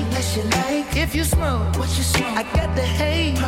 unless 0.05 0.36
you 0.36 0.42
like, 0.42 0.55
unless 0.57 0.76
you 0.76 0.84
like. 0.84 0.97
If 0.97 1.14
you 1.14 1.24
smoke, 1.24 1.76
what 1.78 1.88
you 1.97 2.05
smoke? 2.05 2.36
I 2.36 2.42
got 2.55 2.74
the 2.76 2.82
haze. 2.82 3.38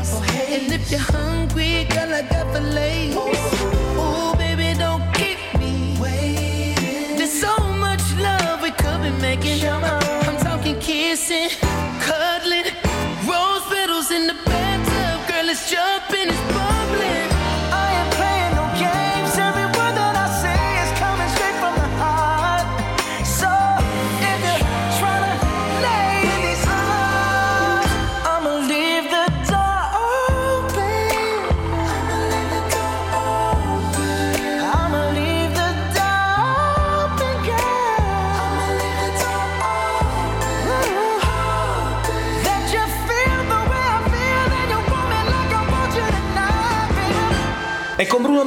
And 0.54 0.72
if 0.72 0.90
you're 0.90 1.00
hungry, 1.00 1.84
girl, 1.84 2.12
I 2.12 2.22
got 2.22 2.52
the 2.52 2.60
lace. 2.60 3.14
Ooh, 3.14 4.34
baby, 4.36 4.78
don't 4.78 5.02
keep 5.14 5.38
me 5.58 5.96
waiting. 6.00 7.16
There's 7.16 7.32
so 7.40 7.56
much 7.86 8.02
love 8.18 8.62
we 8.62 8.70
could 8.70 9.02
be 9.02 9.10
making. 9.20 9.66
I'm 9.68 10.36
talking 10.38 10.78
kissing, 10.80 11.50
cuddling, 12.00 12.68
rose 13.26 13.64
petals 13.70 14.10
in 14.10 14.26
the 14.26 14.36
bathtub. 14.46 15.28
Girl, 15.28 15.48
it's 15.48 15.70
jumping, 15.70 16.17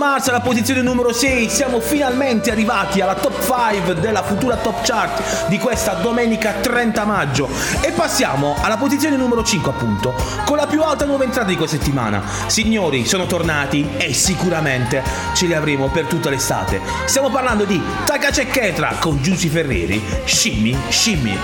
Mars 0.01 0.29
alla 0.29 0.41
posizione 0.41 0.81
numero 0.81 1.13
6 1.13 1.47
siamo 1.47 1.79
finalmente 1.79 2.49
arrivati 2.49 3.01
alla 3.01 3.13
top 3.13 3.39
5 3.39 3.93
della 3.99 4.23
futura 4.23 4.55
top 4.55 4.81
chart 4.81 5.47
di 5.47 5.59
questa 5.59 5.93
domenica 5.93 6.53
30 6.53 7.05
maggio. 7.05 7.47
E 7.81 7.91
passiamo 7.91 8.55
alla 8.63 8.77
posizione 8.77 9.15
numero 9.15 9.43
5 9.43 9.71
appunto, 9.71 10.15
con 10.43 10.57
la 10.57 10.65
più 10.65 10.81
alta 10.81 11.05
nuova 11.05 11.23
entrata 11.23 11.49
di 11.49 11.55
questa 11.55 11.77
settimana. 11.77 12.23
Signori, 12.47 13.05
sono 13.05 13.27
tornati 13.27 13.89
e 13.97 14.11
sicuramente 14.11 15.03
ce 15.35 15.45
li 15.45 15.53
avremo 15.53 15.87
per 15.89 16.05
tutta 16.05 16.31
l'estate. 16.31 16.81
Stiamo 17.05 17.29
parlando 17.29 17.65
di 17.65 17.79
Takace 18.03 18.47
Ketra 18.47 18.95
con 18.99 19.21
Giussi 19.21 19.49
Ferreri, 19.49 20.03
Shimmy 20.25 20.75
Shimmy. 20.89 21.37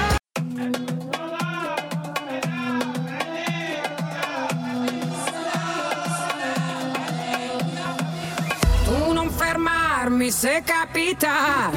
Se 10.37 10.61
capita. 10.63 11.71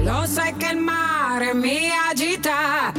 Lo 0.00 0.24
sai 0.24 0.56
che 0.56 0.72
il 0.72 0.78
mare 0.78 1.52
mi 1.52 1.90
agita. 2.10 2.93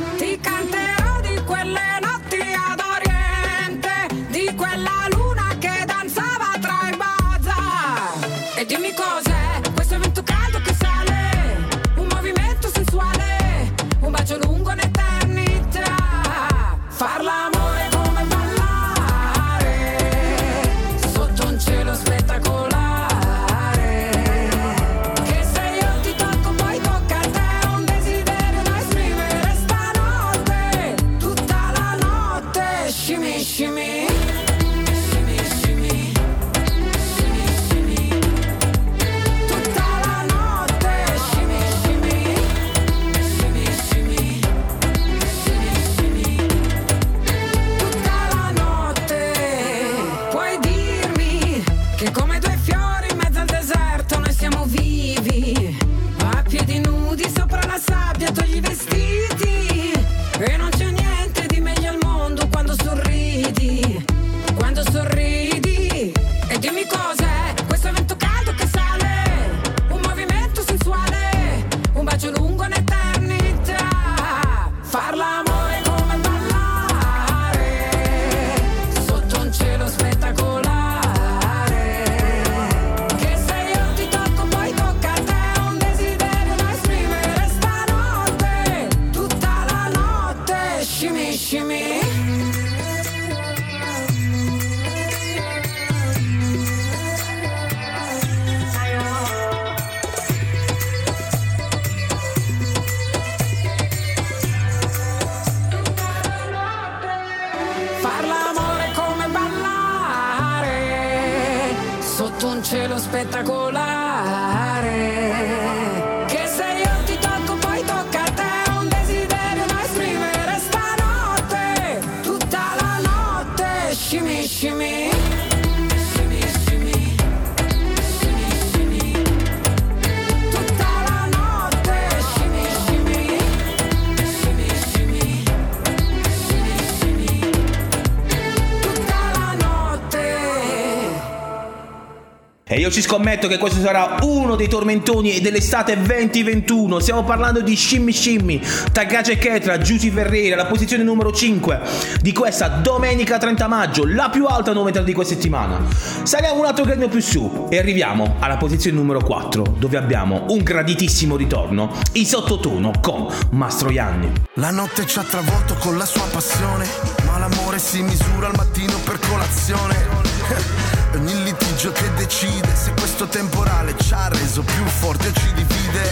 Ci 142.95 143.01
scommetto 143.01 143.49
che 143.49 143.57
questo 143.57 143.81
sarà 143.81 144.15
uno 144.21 144.55
dei 144.55 144.69
tormentoni 144.69 145.41
dell'estate 145.41 146.01
2021. 146.01 147.01
Stiamo 147.01 147.25
parlando 147.25 147.59
di 147.59 147.75
Shimmy 147.75 148.13
Shimmy, 148.13 148.61
Tagace 148.93 149.37
Ketra, 149.37 149.79
Giusy 149.79 150.09
Ferreira, 150.11 150.55
la 150.55 150.65
posizione 150.65 151.03
numero 151.03 151.33
5 151.33 151.81
di 152.21 152.31
questa 152.31 152.69
domenica 152.69 153.37
30 153.37 153.67
maggio, 153.67 154.05
la 154.05 154.29
più 154.29 154.45
alta 154.45 154.71
novità 154.71 155.01
di 155.01 155.11
questa 155.11 155.33
settimana. 155.33 155.77
Saliamo 156.23 156.57
un 156.57 156.67
altro 156.67 156.85
gradino 156.85 157.09
più 157.09 157.19
su 157.19 157.67
e 157.69 157.77
arriviamo 157.77 158.37
alla 158.39 158.55
posizione 158.55 158.95
numero 158.95 159.19
4, 159.19 159.75
dove 159.77 159.97
abbiamo 159.97 160.45
un 160.47 160.63
graditissimo 160.63 161.35
ritorno, 161.35 161.91
i 162.13 162.25
sottotono 162.25 162.93
con 163.01 163.27
Mastro 163.49 163.91
Ianni. 163.91 164.31
La 164.53 164.71
notte 164.71 165.05
ci 165.05 165.19
ha 165.19 165.23
travolto 165.23 165.75
con 165.79 165.97
la 165.97 166.05
sua 166.05 166.23
passione, 166.31 166.87
ma 167.25 167.39
l'amore 167.39 167.77
si 167.77 168.01
misura 168.01 168.47
al 168.47 168.55
mattino 168.55 168.97
per 169.03 169.19
colazione. 169.27 170.84
Ogni 171.15 171.43
litigio 171.43 171.93
che 171.93 172.13
decide 172.15 172.75
se 172.75 172.91
questo 172.91 173.25
temporale 173.27 173.95
ci 173.97 174.13
ha 174.13 174.27
reso 174.27 174.61
più 174.63 174.85
forti 174.85 175.27
o 175.27 175.31
ci 175.31 175.53
divide. 175.53 176.11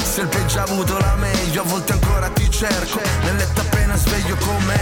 Se 0.00 0.20
il 0.20 0.28
peggio 0.28 0.60
ha 0.60 0.62
avuto 0.62 0.96
la 0.96 1.16
meglio, 1.16 1.62
a 1.62 1.64
volte 1.64 1.92
ancora 1.92 2.28
ti 2.28 2.48
cerco. 2.48 3.00
Nel 3.24 3.34
letto 3.34 3.62
appena 3.62 3.96
sveglio 3.96 4.36
con 4.36 4.62
me, 4.64 4.80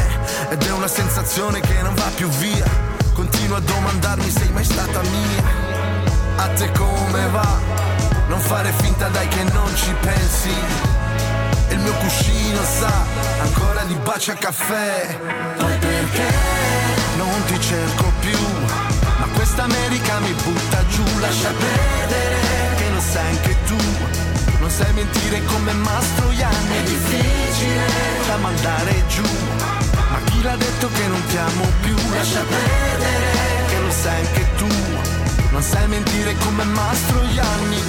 ed 0.51 0.63
è 0.63 0.71
una 0.73 0.89
sensazione 0.89 1.61
che 1.61 1.81
non 1.81 1.95
va 1.95 2.11
più 2.15 2.29
via. 2.29 2.67
Continuo 3.15 3.57
a 3.57 3.61
domandarmi 3.61 4.31
sei 4.31 4.51
mai 4.51 4.65
stata 4.65 5.01
mia. 5.01 5.43
A 6.37 6.49
te 6.49 6.71
come 6.73 7.27
va? 7.29 7.59
Non 8.29 8.41
fare 8.41 8.73
finta 8.77 9.09
dai 9.09 9.27
che 9.29 9.43
non 9.45 9.75
ci 9.75 9.95
pensi. 10.01 10.55
E 11.69 11.73
il 11.73 11.81
mio 11.81 11.95
cuscino 11.95 12.61
sa 12.63 12.93
ancora 13.41 13.85
di 13.85 13.95
baci 13.95 14.33
a 14.33 14.35
caffè. 14.35 15.19
Poi 15.57 15.79
perché 15.79 16.29
non 17.17 17.43
ti 17.47 17.59
cerco 17.59 18.13
più? 18.21 18.84
Questa 19.45 19.65
America 19.65 20.21
mi 20.21 20.33
butta 20.43 20.87
giù, 20.87 21.05
lascia 21.21 21.51
perdere 21.51 22.77
che 22.77 22.89
lo 22.89 22.99
sai 22.99 23.29
anche 23.29 23.57
tu. 23.67 23.77
Non 24.59 24.71
sai 24.71 24.91
mentire 24.95 25.45
come 25.45 25.73
Mastro 25.75 26.31
Ianni, 26.31 26.77
è 26.79 26.83
difficile 26.85 27.87
da 28.27 28.37
mandare 28.39 29.05
giù. 29.07 29.23
Ma 30.09 30.19
chi 30.25 30.43
l'ha 30.43 30.57
detto 30.57 30.89
che 30.89 31.07
non 31.09 31.23
ti 31.27 31.37
amo 31.37 31.67
più? 31.83 31.95
Lascia 32.15 32.41
perdere 32.41 33.67
che 33.69 33.79
lo 33.81 33.91
sai 33.91 34.27
anche 34.27 34.47
tu. 34.57 34.69
Non 35.51 35.63
sai 35.63 35.89
mentire 35.89 36.35
come 36.37 36.65
Mastro 36.65 37.21
Ianni. 37.35 37.83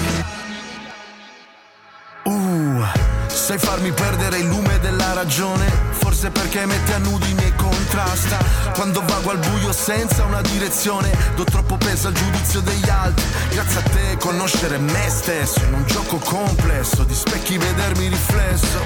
Uh, 2.23 2.85
sai 3.35 3.59
farmi 3.59 3.91
perdere 3.91 4.37
il 4.37 4.47
lume 4.47 4.79
della 4.79 5.11
ragione, 5.13 5.65
forse 5.91 6.29
perché 6.29 6.65
metti 6.65 6.93
a 6.93 6.97
nudo 6.99 7.25
i 7.25 7.33
miei 7.33 7.53
contrasta. 7.55 8.37
Quando 8.73 9.03
vago 9.05 9.31
al 9.31 9.39
buio 9.39 9.73
senza 9.73 10.23
una 10.23 10.41
direzione, 10.41 11.11
do 11.35 11.43
troppo 11.43 11.75
peso 11.75 12.07
al 12.07 12.13
giudizio 12.13 12.61
degli 12.61 12.89
altri. 12.89 13.25
Grazie 13.49 13.79
a 13.79 13.83
te 13.83 14.17
conoscere 14.17 14.77
me 14.77 15.09
stesso, 15.09 15.59
in 15.65 15.73
un 15.73 15.83
gioco 15.85 16.17
complesso, 16.17 17.03
di 17.03 17.13
specchi 17.13 17.57
vedermi 17.57 18.07
riflesso. 18.07 18.79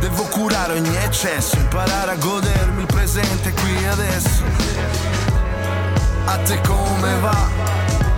Devo 0.00 0.24
curare 0.24 0.74
ogni 0.74 0.96
eccesso, 0.96 1.56
imparare 1.56 2.10
a 2.10 2.16
godermi 2.16 2.80
il 2.80 2.86
presente 2.86 3.52
qui 3.52 3.82
e 3.82 3.86
adesso. 3.86 4.42
A 6.24 6.38
te 6.38 6.60
come 6.66 7.14
va? 7.20 7.48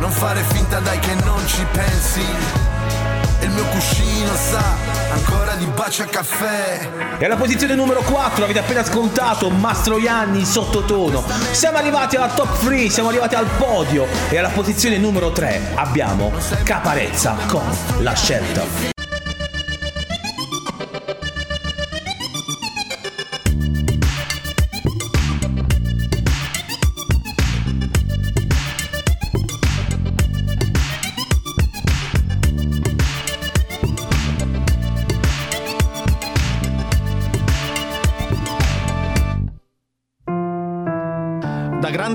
Non 0.01 0.11
fare 0.11 0.43
finta 0.49 0.81
dai 0.81 0.99
che 0.99 1.15
non 1.25 1.47
ci 1.47 1.65
pensi. 1.73 2.78
E 3.41 3.45
il 3.45 3.51
mio 3.51 3.65
cuscino 3.67 4.35
sa 4.35 4.77
ancora 5.11 5.55
di 5.55 5.67
baci 5.67 6.03
a 6.03 6.07
caffè. 6.07 6.89
E 7.19 7.25
alla 7.25 7.37
posizione 7.37 7.75
numero 7.75 8.03
4 8.03 8.45
avete 8.45 8.59
appena 8.59 8.81
ascoltato 8.81 9.51
Mastro 9.51 9.99
Ianni 9.99 10.45
sottotono. 10.45 11.25
Siamo 11.53 11.79
arrivati 11.79 12.17
alla 12.17 12.29
top 12.29 12.65
3, 12.65 12.91
siamo 12.91 13.09
arrivati 13.09 13.35
al 13.35 13.47
podio. 13.59 14.07
E 14.29 14.39
alla 14.39 14.49
posizione 14.51 14.99
numero 14.99 15.31
3 15.31 15.73
abbiamo 15.75 16.33
Caparezza 16.65 17.37
con 17.47 17.63
la 17.99 18.15
scelta. 18.15 18.98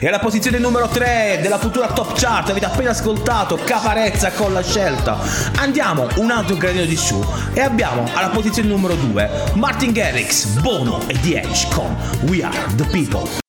E 0.00 0.06
alla 0.06 0.20
posizione 0.20 0.58
numero 0.58 0.86
3 0.86 1.40
della 1.42 1.58
futura 1.58 1.88
top 1.88 2.16
chart 2.16 2.50
avete 2.50 2.66
appena 2.66 2.90
ascoltato 2.90 3.56
Caparezza 3.56 4.30
con 4.30 4.52
la 4.52 4.62
scelta. 4.62 5.18
Andiamo 5.56 6.06
un 6.16 6.30
altro 6.30 6.56
gradino 6.56 6.84
di 6.84 6.96
su 6.96 7.20
e 7.52 7.60
abbiamo 7.60 8.08
alla 8.14 8.28
posizione 8.28 8.68
numero 8.68 8.94
2 8.94 9.30
Martin 9.54 9.90
Garrix, 9.92 10.60
Bono 10.60 11.00
e 11.08 11.18
The 11.20 11.40
Edge 11.40 11.66
con 11.72 11.96
We 12.28 12.44
Are 12.44 12.74
The 12.76 12.84
People. 12.84 13.46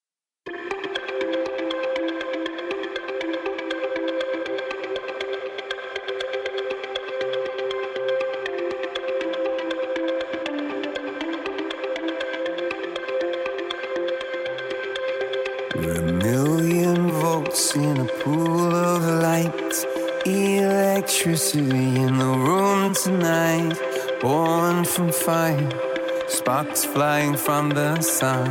Sparks 26.79 26.93
flying 26.93 27.35
from 27.35 27.69
the 27.69 28.01
sun. 28.01 28.47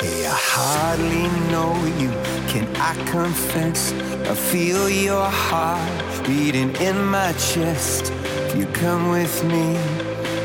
Hey, 0.00 0.26
I 0.26 0.38
hardly 0.54 1.28
know 1.50 1.74
you, 2.00 2.10
can 2.48 2.66
I 2.76 2.94
confess? 3.10 3.92
I 4.28 4.34
feel 4.34 4.88
your 4.88 5.28
heart 5.30 6.26
beating 6.26 6.74
in 6.76 6.96
my 7.04 7.32
chest. 7.32 8.12
If 8.46 8.56
you 8.56 8.66
come 8.66 9.10
with 9.10 9.44
me, 9.44 9.76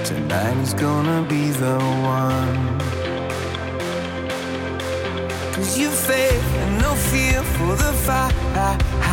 tonight 0.04 0.58
is 0.58 0.74
gonna 0.74 1.24
be 1.28 1.52
the 1.52 1.78
one. 2.18 2.80
Cause 5.54 5.78
you 5.78 5.90
faith 5.90 6.48
and 6.62 6.82
no 6.82 6.94
fear 7.12 7.44
for 7.56 7.76
the 7.76 7.94
fight. 8.06 9.13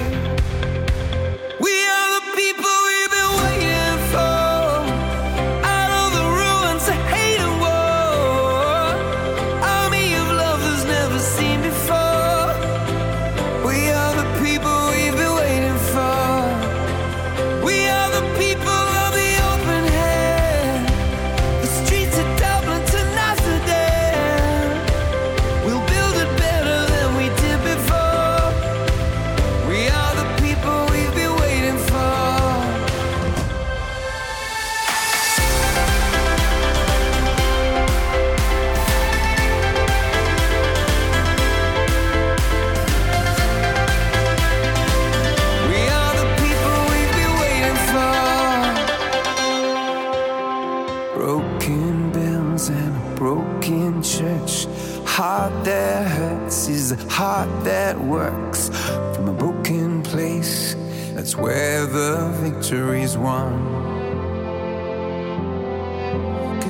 Heart 57.21 57.63
that 57.63 57.95
works. 57.99 58.69
From 59.13 59.29
a 59.29 59.33
broken 59.33 60.01
place, 60.01 60.75
that's 61.13 61.35
where 61.35 61.85
the 61.85 62.33
victory's 62.41 63.15
won. 63.15 63.60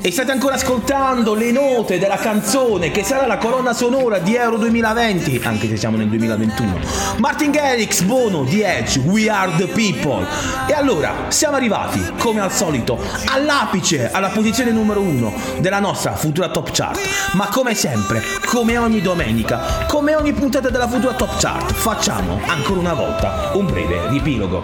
E 0.04 0.10
state 0.10 0.32
ancora 0.32 0.56
ascoltando 0.56 1.32
le 1.32 1.52
note 1.52 2.00
della 2.00 2.16
canzone 2.16 2.90
che 2.90 3.04
sarà 3.04 3.24
la 3.24 3.38
colonna 3.38 3.72
sonora 3.72 4.18
di 4.18 4.34
Euro 4.34 4.56
2020, 4.56 5.40
anche 5.44 5.68
se 5.68 5.76
siamo 5.76 5.96
nel 5.96 6.08
2021. 6.08 6.80
Martin 7.18 7.52
Garrix, 7.52 8.02
Bono, 8.02 8.42
The 8.42 8.78
Edge, 8.78 8.98
We 8.98 9.30
Are 9.30 9.52
The 9.56 9.68
People. 9.68 10.26
E 10.66 10.72
allora, 10.72 11.26
siamo 11.28 11.54
arrivati, 11.54 12.14
come 12.18 12.40
al 12.40 12.50
solito, 12.50 12.98
all'apice, 13.26 14.10
alla 14.10 14.30
posizione 14.30 14.72
numero 14.72 15.00
uno 15.00 15.32
della 15.60 15.78
nostra 15.78 16.16
futura 16.16 16.48
top 16.48 16.72
chart. 16.72 16.98
Ma 17.34 17.46
come 17.46 17.76
sempre, 17.76 18.24
come 18.46 18.76
ogni 18.78 19.00
domenica, 19.02 19.86
come 19.86 20.16
ogni 20.16 20.32
puntata 20.32 20.68
della 20.68 20.88
futura 20.88 21.14
top 21.14 21.38
chart, 21.38 21.72
facciamo 21.74 22.40
ancora 22.48 22.80
una 22.80 22.94
volta 22.94 23.52
un 23.54 23.66
breve 23.66 24.08
riepilogo. 24.08 24.62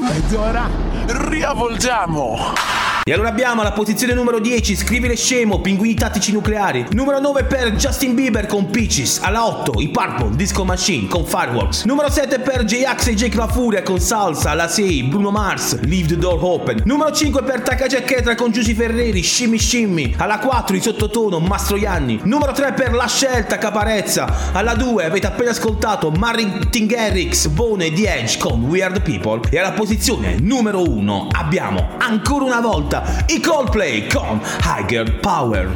Ed 0.00 0.34
ora 0.34 0.68
riavvolgiamo. 1.06 2.95
E 3.08 3.12
allora 3.12 3.28
abbiamo 3.28 3.60
alla 3.60 3.70
posizione 3.70 4.14
numero 4.14 4.40
10 4.40 4.74
Scrivere 4.74 5.14
scemo, 5.14 5.60
Pinguini 5.60 5.94
tattici 5.94 6.32
nucleari. 6.32 6.86
Numero 6.90 7.20
9 7.20 7.44
per 7.44 7.76
Justin 7.76 8.16
Bieber 8.16 8.46
con 8.46 8.68
Peaches. 8.68 9.20
Alla 9.22 9.46
8 9.46 9.80
i 9.80 9.90
Purple 9.90 10.34
Disco 10.34 10.64
Machine 10.64 11.06
con 11.06 11.24
Fireworks. 11.24 11.84
Numero 11.84 12.10
7 12.10 12.40
per 12.40 12.64
J-Ax 12.64 13.06
e 13.06 13.14
Jake 13.14 13.36
La 13.36 13.46
Furia 13.46 13.84
con 13.84 14.00
Salsa. 14.00 14.50
Alla 14.50 14.66
6 14.66 15.04
Bruno 15.04 15.30
Mars, 15.30 15.78
Leave 15.82 16.08
the 16.08 16.16
Door 16.16 16.38
Open. 16.42 16.82
Numero 16.84 17.12
5 17.12 17.44
per 17.44 17.60
Taka 17.60 17.86
Giacchetra 17.86 18.34
con 18.34 18.50
Giusy 18.50 18.74
Ferreri, 18.74 19.22
Shimmy 19.22 19.58
Shimmy. 19.60 20.14
Alla 20.16 20.40
4 20.40 20.74
i 20.74 20.80
sottotono 20.80 21.38
Mastroianni. 21.38 22.22
Numero 22.24 22.50
3 22.50 22.72
per 22.72 22.92
La 22.92 23.06
Scelta 23.06 23.56
Caparezza. 23.58 24.50
Alla 24.50 24.74
2 24.74 25.04
avete 25.04 25.28
appena 25.28 25.50
ascoltato 25.50 26.10
Martin 26.10 26.86
Garrix, 26.86 27.46
Bone 27.46 27.86
e 27.86 27.92
The 27.92 28.18
Edge 28.18 28.38
con 28.38 28.64
We 28.64 28.82
Are 28.82 28.92
the 28.92 29.00
People. 29.00 29.48
E 29.48 29.60
alla 29.60 29.70
posizione 29.70 30.38
numero 30.40 30.82
1 30.82 31.28
abbiamo 31.30 31.90
ancora 31.98 32.44
una 32.44 32.60
volta 32.60 32.94
i 33.28 33.40
Coldplay 33.40 34.08
con 34.08 34.40
Higher 34.60 35.20
Power. 35.20 35.68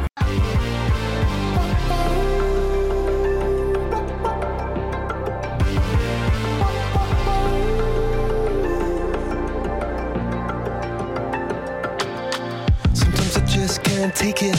Sometimes 12.93 13.37
I 13.37 13.45
just 13.45 13.83
can't 13.83 14.15
take 14.15 14.41
it. 14.41 14.55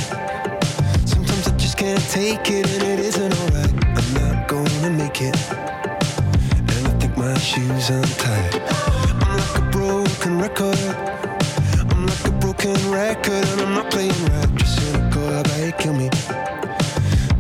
Sometimes 1.05 1.49
I 1.49 1.57
just 1.57 1.77
can't 1.77 2.01
take 2.11 2.51
it, 2.51 2.67
and 2.71 2.83
it 2.83 3.01
isn't 3.01 3.35
alright. 3.41 3.73
I'm 3.97 4.15
not 4.15 4.49
gonna 4.49 4.91
make 4.91 5.21
it. 5.21 5.37
And 5.51 6.87
I 6.87 6.93
think 7.01 7.17
my 7.17 7.37
shoes 7.39 7.91
untied. 7.91 8.63
I'm 9.23 9.39
like 9.39 9.59
a 9.59 9.71
broken 9.71 10.41
record 10.41 11.32
record 12.93 13.33
and 13.49 13.61
I'm 13.63 13.75
not 13.75 13.91
playing 13.91 14.13
rap. 14.27 14.49
Right. 14.51 14.59
Just 14.59 14.77
cynical, 14.79 15.23
how 15.33 15.41
about 15.41 15.61
you 15.65 15.73
kill 15.73 15.95
me? 15.95 16.11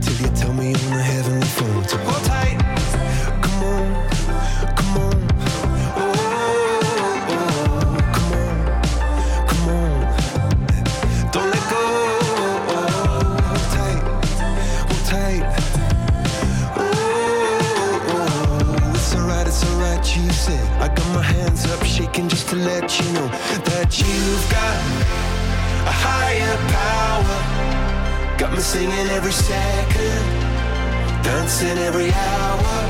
Till 0.00 0.16
you 0.22 0.28
tell 0.34 0.52
me 0.54 0.68
on 0.74 0.90
the 0.96 1.02
heavenly 1.02 1.46
phone. 1.46 1.84
So 1.86 1.98
hold 1.98 2.24
tight. 2.24 2.58
Come 3.44 3.62
on, 3.64 4.08
come 4.76 4.96
on. 4.96 5.14
oh, 5.98 6.00
oh, 6.00 6.88
oh, 7.28 7.44
oh. 7.78 8.00
come 8.16 8.32
on, 8.40 8.64
come 9.50 9.68
on. 9.68 9.92
Don't 11.32 11.50
let 11.54 11.64
go. 11.70 11.82
Tight, 13.76 14.02
hold 14.88 15.04
tight. 15.12 15.44
Oh, 16.78 16.80
it's 18.94 19.14
alright, 19.14 19.46
it's 19.46 19.62
alright. 19.66 20.16
You 20.16 20.30
said 20.32 20.64
I 20.80 20.88
got 20.88 21.08
my 21.14 21.22
hands 21.22 21.66
up 21.66 21.84
shaking 21.84 22.28
just 22.28 22.48
to 22.48 22.56
let 22.56 22.98
you 22.98 23.12
know 23.12 23.28
that 23.68 23.98
you've 23.98 24.50
got 24.50 24.61
me 26.32 26.40
singing 28.72 29.08
every 29.10 29.32
second, 29.32 30.24
dancing 31.22 31.78
every 31.78 32.10
hour. 32.12 32.86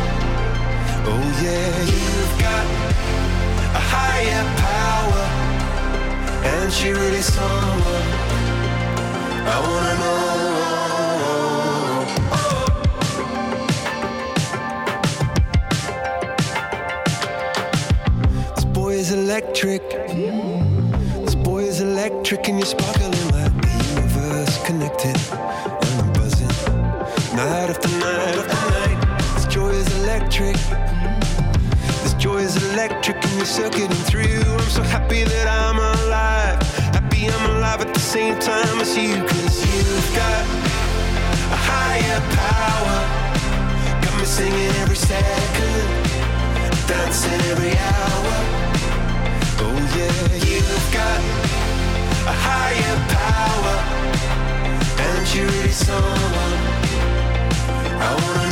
Oh 1.10 1.24
yeah, 1.42 1.76
you've 1.92 2.36
got 2.46 2.66
a 3.80 3.82
higher 3.94 4.44
power, 4.68 5.26
and 6.52 6.66
she 6.72 6.88
really 6.90 7.22
someone 7.22 8.06
I 9.54 9.56
wanna 9.66 9.94
know. 10.02 10.26
Oh. 12.38 12.42
This 18.54 18.64
boy 18.66 18.92
is 18.94 19.10
electric. 19.12 19.82
This 21.24 21.34
boy 21.34 21.64
is 21.64 21.80
electric, 21.80 22.48
and 22.48 22.58
you're 22.58 22.66
sparkling 22.66 23.11
you're 33.42 33.72
circuiting 33.72 34.04
through. 34.06 34.40
I'm 34.54 34.70
so 34.70 34.82
happy 34.84 35.24
that 35.24 35.48
I'm 35.48 35.74
alive. 35.74 36.62
Happy 36.94 37.26
I'm 37.26 37.56
alive 37.56 37.80
at 37.80 37.92
the 37.92 37.98
same 37.98 38.38
time 38.38 38.78
as 38.78 38.96
you, 38.96 39.18
cause 39.18 39.56
you've 39.66 40.10
got 40.14 40.42
a 41.50 41.58
higher 41.70 42.20
power. 42.38 42.98
Got 44.02 44.14
me 44.16 44.24
singing 44.24 44.72
every 44.82 44.94
second, 44.94 45.88
dancing 46.86 47.42
every 47.50 47.74
hour. 47.90 48.34
Oh 49.58 49.78
yeah, 49.98 50.22
you've 50.46 50.88
got 50.94 51.20
a 52.30 52.34
higher 52.46 52.96
power, 53.18 53.76
and 55.02 55.34
you're 55.34 55.50
really 55.50 55.72
someone 55.72 56.58
I 58.06 58.10
wanna 58.22 58.51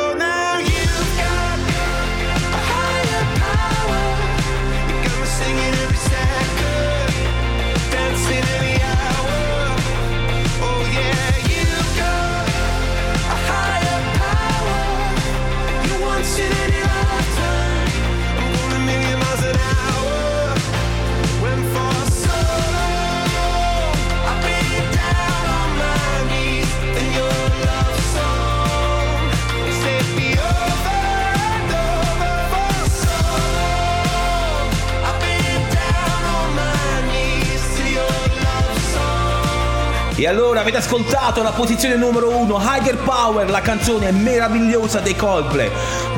E 40.15 40.27
allora 40.27 40.59
avete 40.59 40.77
ascoltato 40.77 41.41
la 41.41 41.51
posizione 41.51 41.95
numero 41.95 42.35
1, 42.37 42.59
Higher 42.59 42.97
Power, 42.97 43.49
la 43.49 43.61
canzone 43.61 44.11
meravigliosa 44.11 44.99
dei 44.99 45.15
Coldplay. 45.15 45.69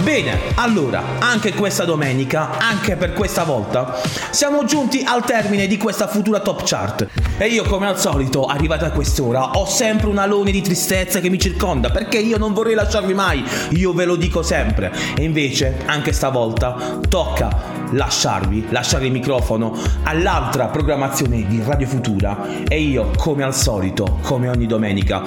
Bene, 0.01 0.39
allora, 0.55 1.01
anche 1.19 1.53
questa 1.53 1.85
domenica, 1.85 2.57
anche 2.57 2.95
per 2.95 3.13
questa 3.13 3.43
volta, 3.43 4.01
siamo 4.31 4.65
giunti 4.65 5.03
al 5.05 5.23
termine 5.23 5.67
di 5.67 5.77
questa 5.77 6.07
futura 6.07 6.39
top 6.39 6.63
chart. 6.65 7.07
E 7.37 7.47
io, 7.47 7.63
come 7.63 7.87
al 7.87 7.99
solito, 7.99 8.45
arrivata 8.45 8.87
a 8.87 8.91
quest'ora, 8.91 9.51
ho 9.51 9.65
sempre 9.65 10.07
un 10.09 10.17
alone 10.17 10.51
di 10.51 10.61
tristezza 10.61 11.19
che 11.19 11.29
mi 11.29 11.39
circonda, 11.39 11.89
perché 11.89 12.17
io 12.17 12.37
non 12.37 12.53
vorrei 12.53 12.73
lasciarvi 12.73 13.13
mai, 13.13 13.45
io 13.69 13.93
ve 13.93 14.05
lo 14.05 14.15
dico 14.15 14.41
sempre. 14.41 14.91
E 15.15 15.23
invece, 15.23 15.77
anche 15.85 16.11
stavolta, 16.11 16.99
tocca 17.07 17.82
lasciarvi, 17.95 18.67
lasciare 18.69 19.05
il 19.05 19.11
microfono 19.11 19.75
all'altra 20.03 20.67
programmazione 20.67 21.45
di 21.47 21.61
Radio 21.65 21.87
Futura 21.87 22.63
e 22.67 22.81
io, 22.81 23.11
come 23.17 23.43
al 23.43 23.55
solito, 23.55 24.19
come 24.21 24.49
ogni 24.49 24.65
domenica, 24.65 25.21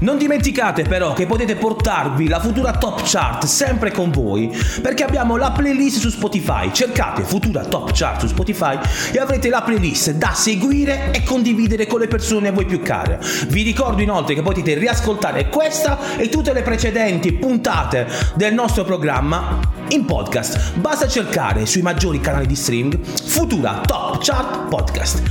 non 0.00 0.16
dimenticate 0.16 0.84
però 0.84 1.12
che 1.12 1.26
potete 1.26 1.56
portarvi 1.56 2.26
la 2.26 2.40
futura 2.40 2.72
top 2.72 3.02
chart 3.04 3.44
sempre 3.44 3.90
con 3.90 4.10
voi 4.10 4.50
perché 4.80 5.04
abbiamo 5.04 5.36
la 5.36 5.50
playlist 5.50 5.98
su 5.98 6.08
Spotify. 6.08 6.72
Cercate 6.72 7.22
futura 7.22 7.64
top 7.64 7.90
chart 7.92 8.20
su 8.20 8.26
Spotify 8.28 8.78
e 9.12 9.18
avrete 9.18 9.50
la 9.50 9.60
playlist 9.60 10.12
da 10.12 10.32
seguire 10.32 11.10
e 11.10 11.22
condividere 11.22 11.86
con 11.86 12.00
le 12.00 12.08
persone 12.08 12.48
a 12.48 12.52
voi 12.52 12.64
più 12.64 12.80
care. 12.80 13.20
Vi 13.48 13.62
ricordo 13.62 14.00
inoltre 14.00 14.34
che 14.34 14.42
potete 14.42 14.74
riascoltare 14.74 15.48
questa 15.48 16.16
e 16.16 16.30
tutte 16.30 16.54
le 16.54 16.62
precedenti 16.62 17.32
puntate 17.34 18.06
del 18.36 18.54
nostro 18.54 18.84
programma 18.84 19.79
in 19.90 20.04
podcast. 20.04 20.74
Basta 20.74 21.08
cercare 21.08 21.66
sui 21.66 21.82
maggiori 21.82 22.20
canali 22.20 22.46
di 22.46 22.54
streaming 22.54 22.98
Futura 23.04 23.80
Top 23.84 24.18
Chart 24.22 24.68
Podcast. 24.68 25.22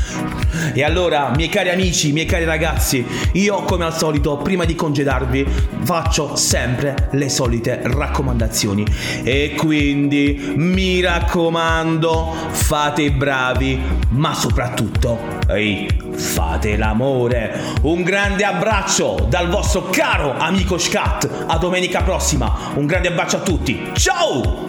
E 0.73 0.83
allora, 0.83 1.31
miei 1.35 1.49
cari 1.49 1.69
amici, 1.69 2.11
miei 2.11 2.25
cari 2.25 2.45
ragazzi, 2.45 3.05
io 3.33 3.63
come 3.63 3.85
al 3.85 3.95
solito, 3.95 4.37
prima 4.37 4.65
di 4.65 4.75
congedarvi, 4.75 5.45
faccio 5.83 6.35
sempre 6.35 7.09
le 7.11 7.29
solite 7.29 7.81
raccomandazioni. 7.83 8.85
E 9.23 9.53
quindi 9.55 10.53
mi 10.55 11.01
raccomando, 11.01 12.33
fate 12.51 13.03
i 13.03 13.11
bravi, 13.11 13.79
ma 14.09 14.33
soprattutto, 14.33 15.38
ehi, 15.49 15.87
fate 16.13 16.77
l'amore. 16.77 17.59
Un 17.81 18.03
grande 18.03 18.43
abbraccio 18.43 19.25
dal 19.29 19.49
vostro 19.49 19.83
caro 19.83 20.35
amico 20.37 20.77
Scat. 20.77 21.45
A 21.47 21.57
domenica 21.57 22.01
prossima. 22.01 22.71
Un 22.75 22.85
grande 22.85 23.09
abbraccio 23.09 23.37
a 23.37 23.41
tutti. 23.41 23.91
Ciao! 23.93 24.68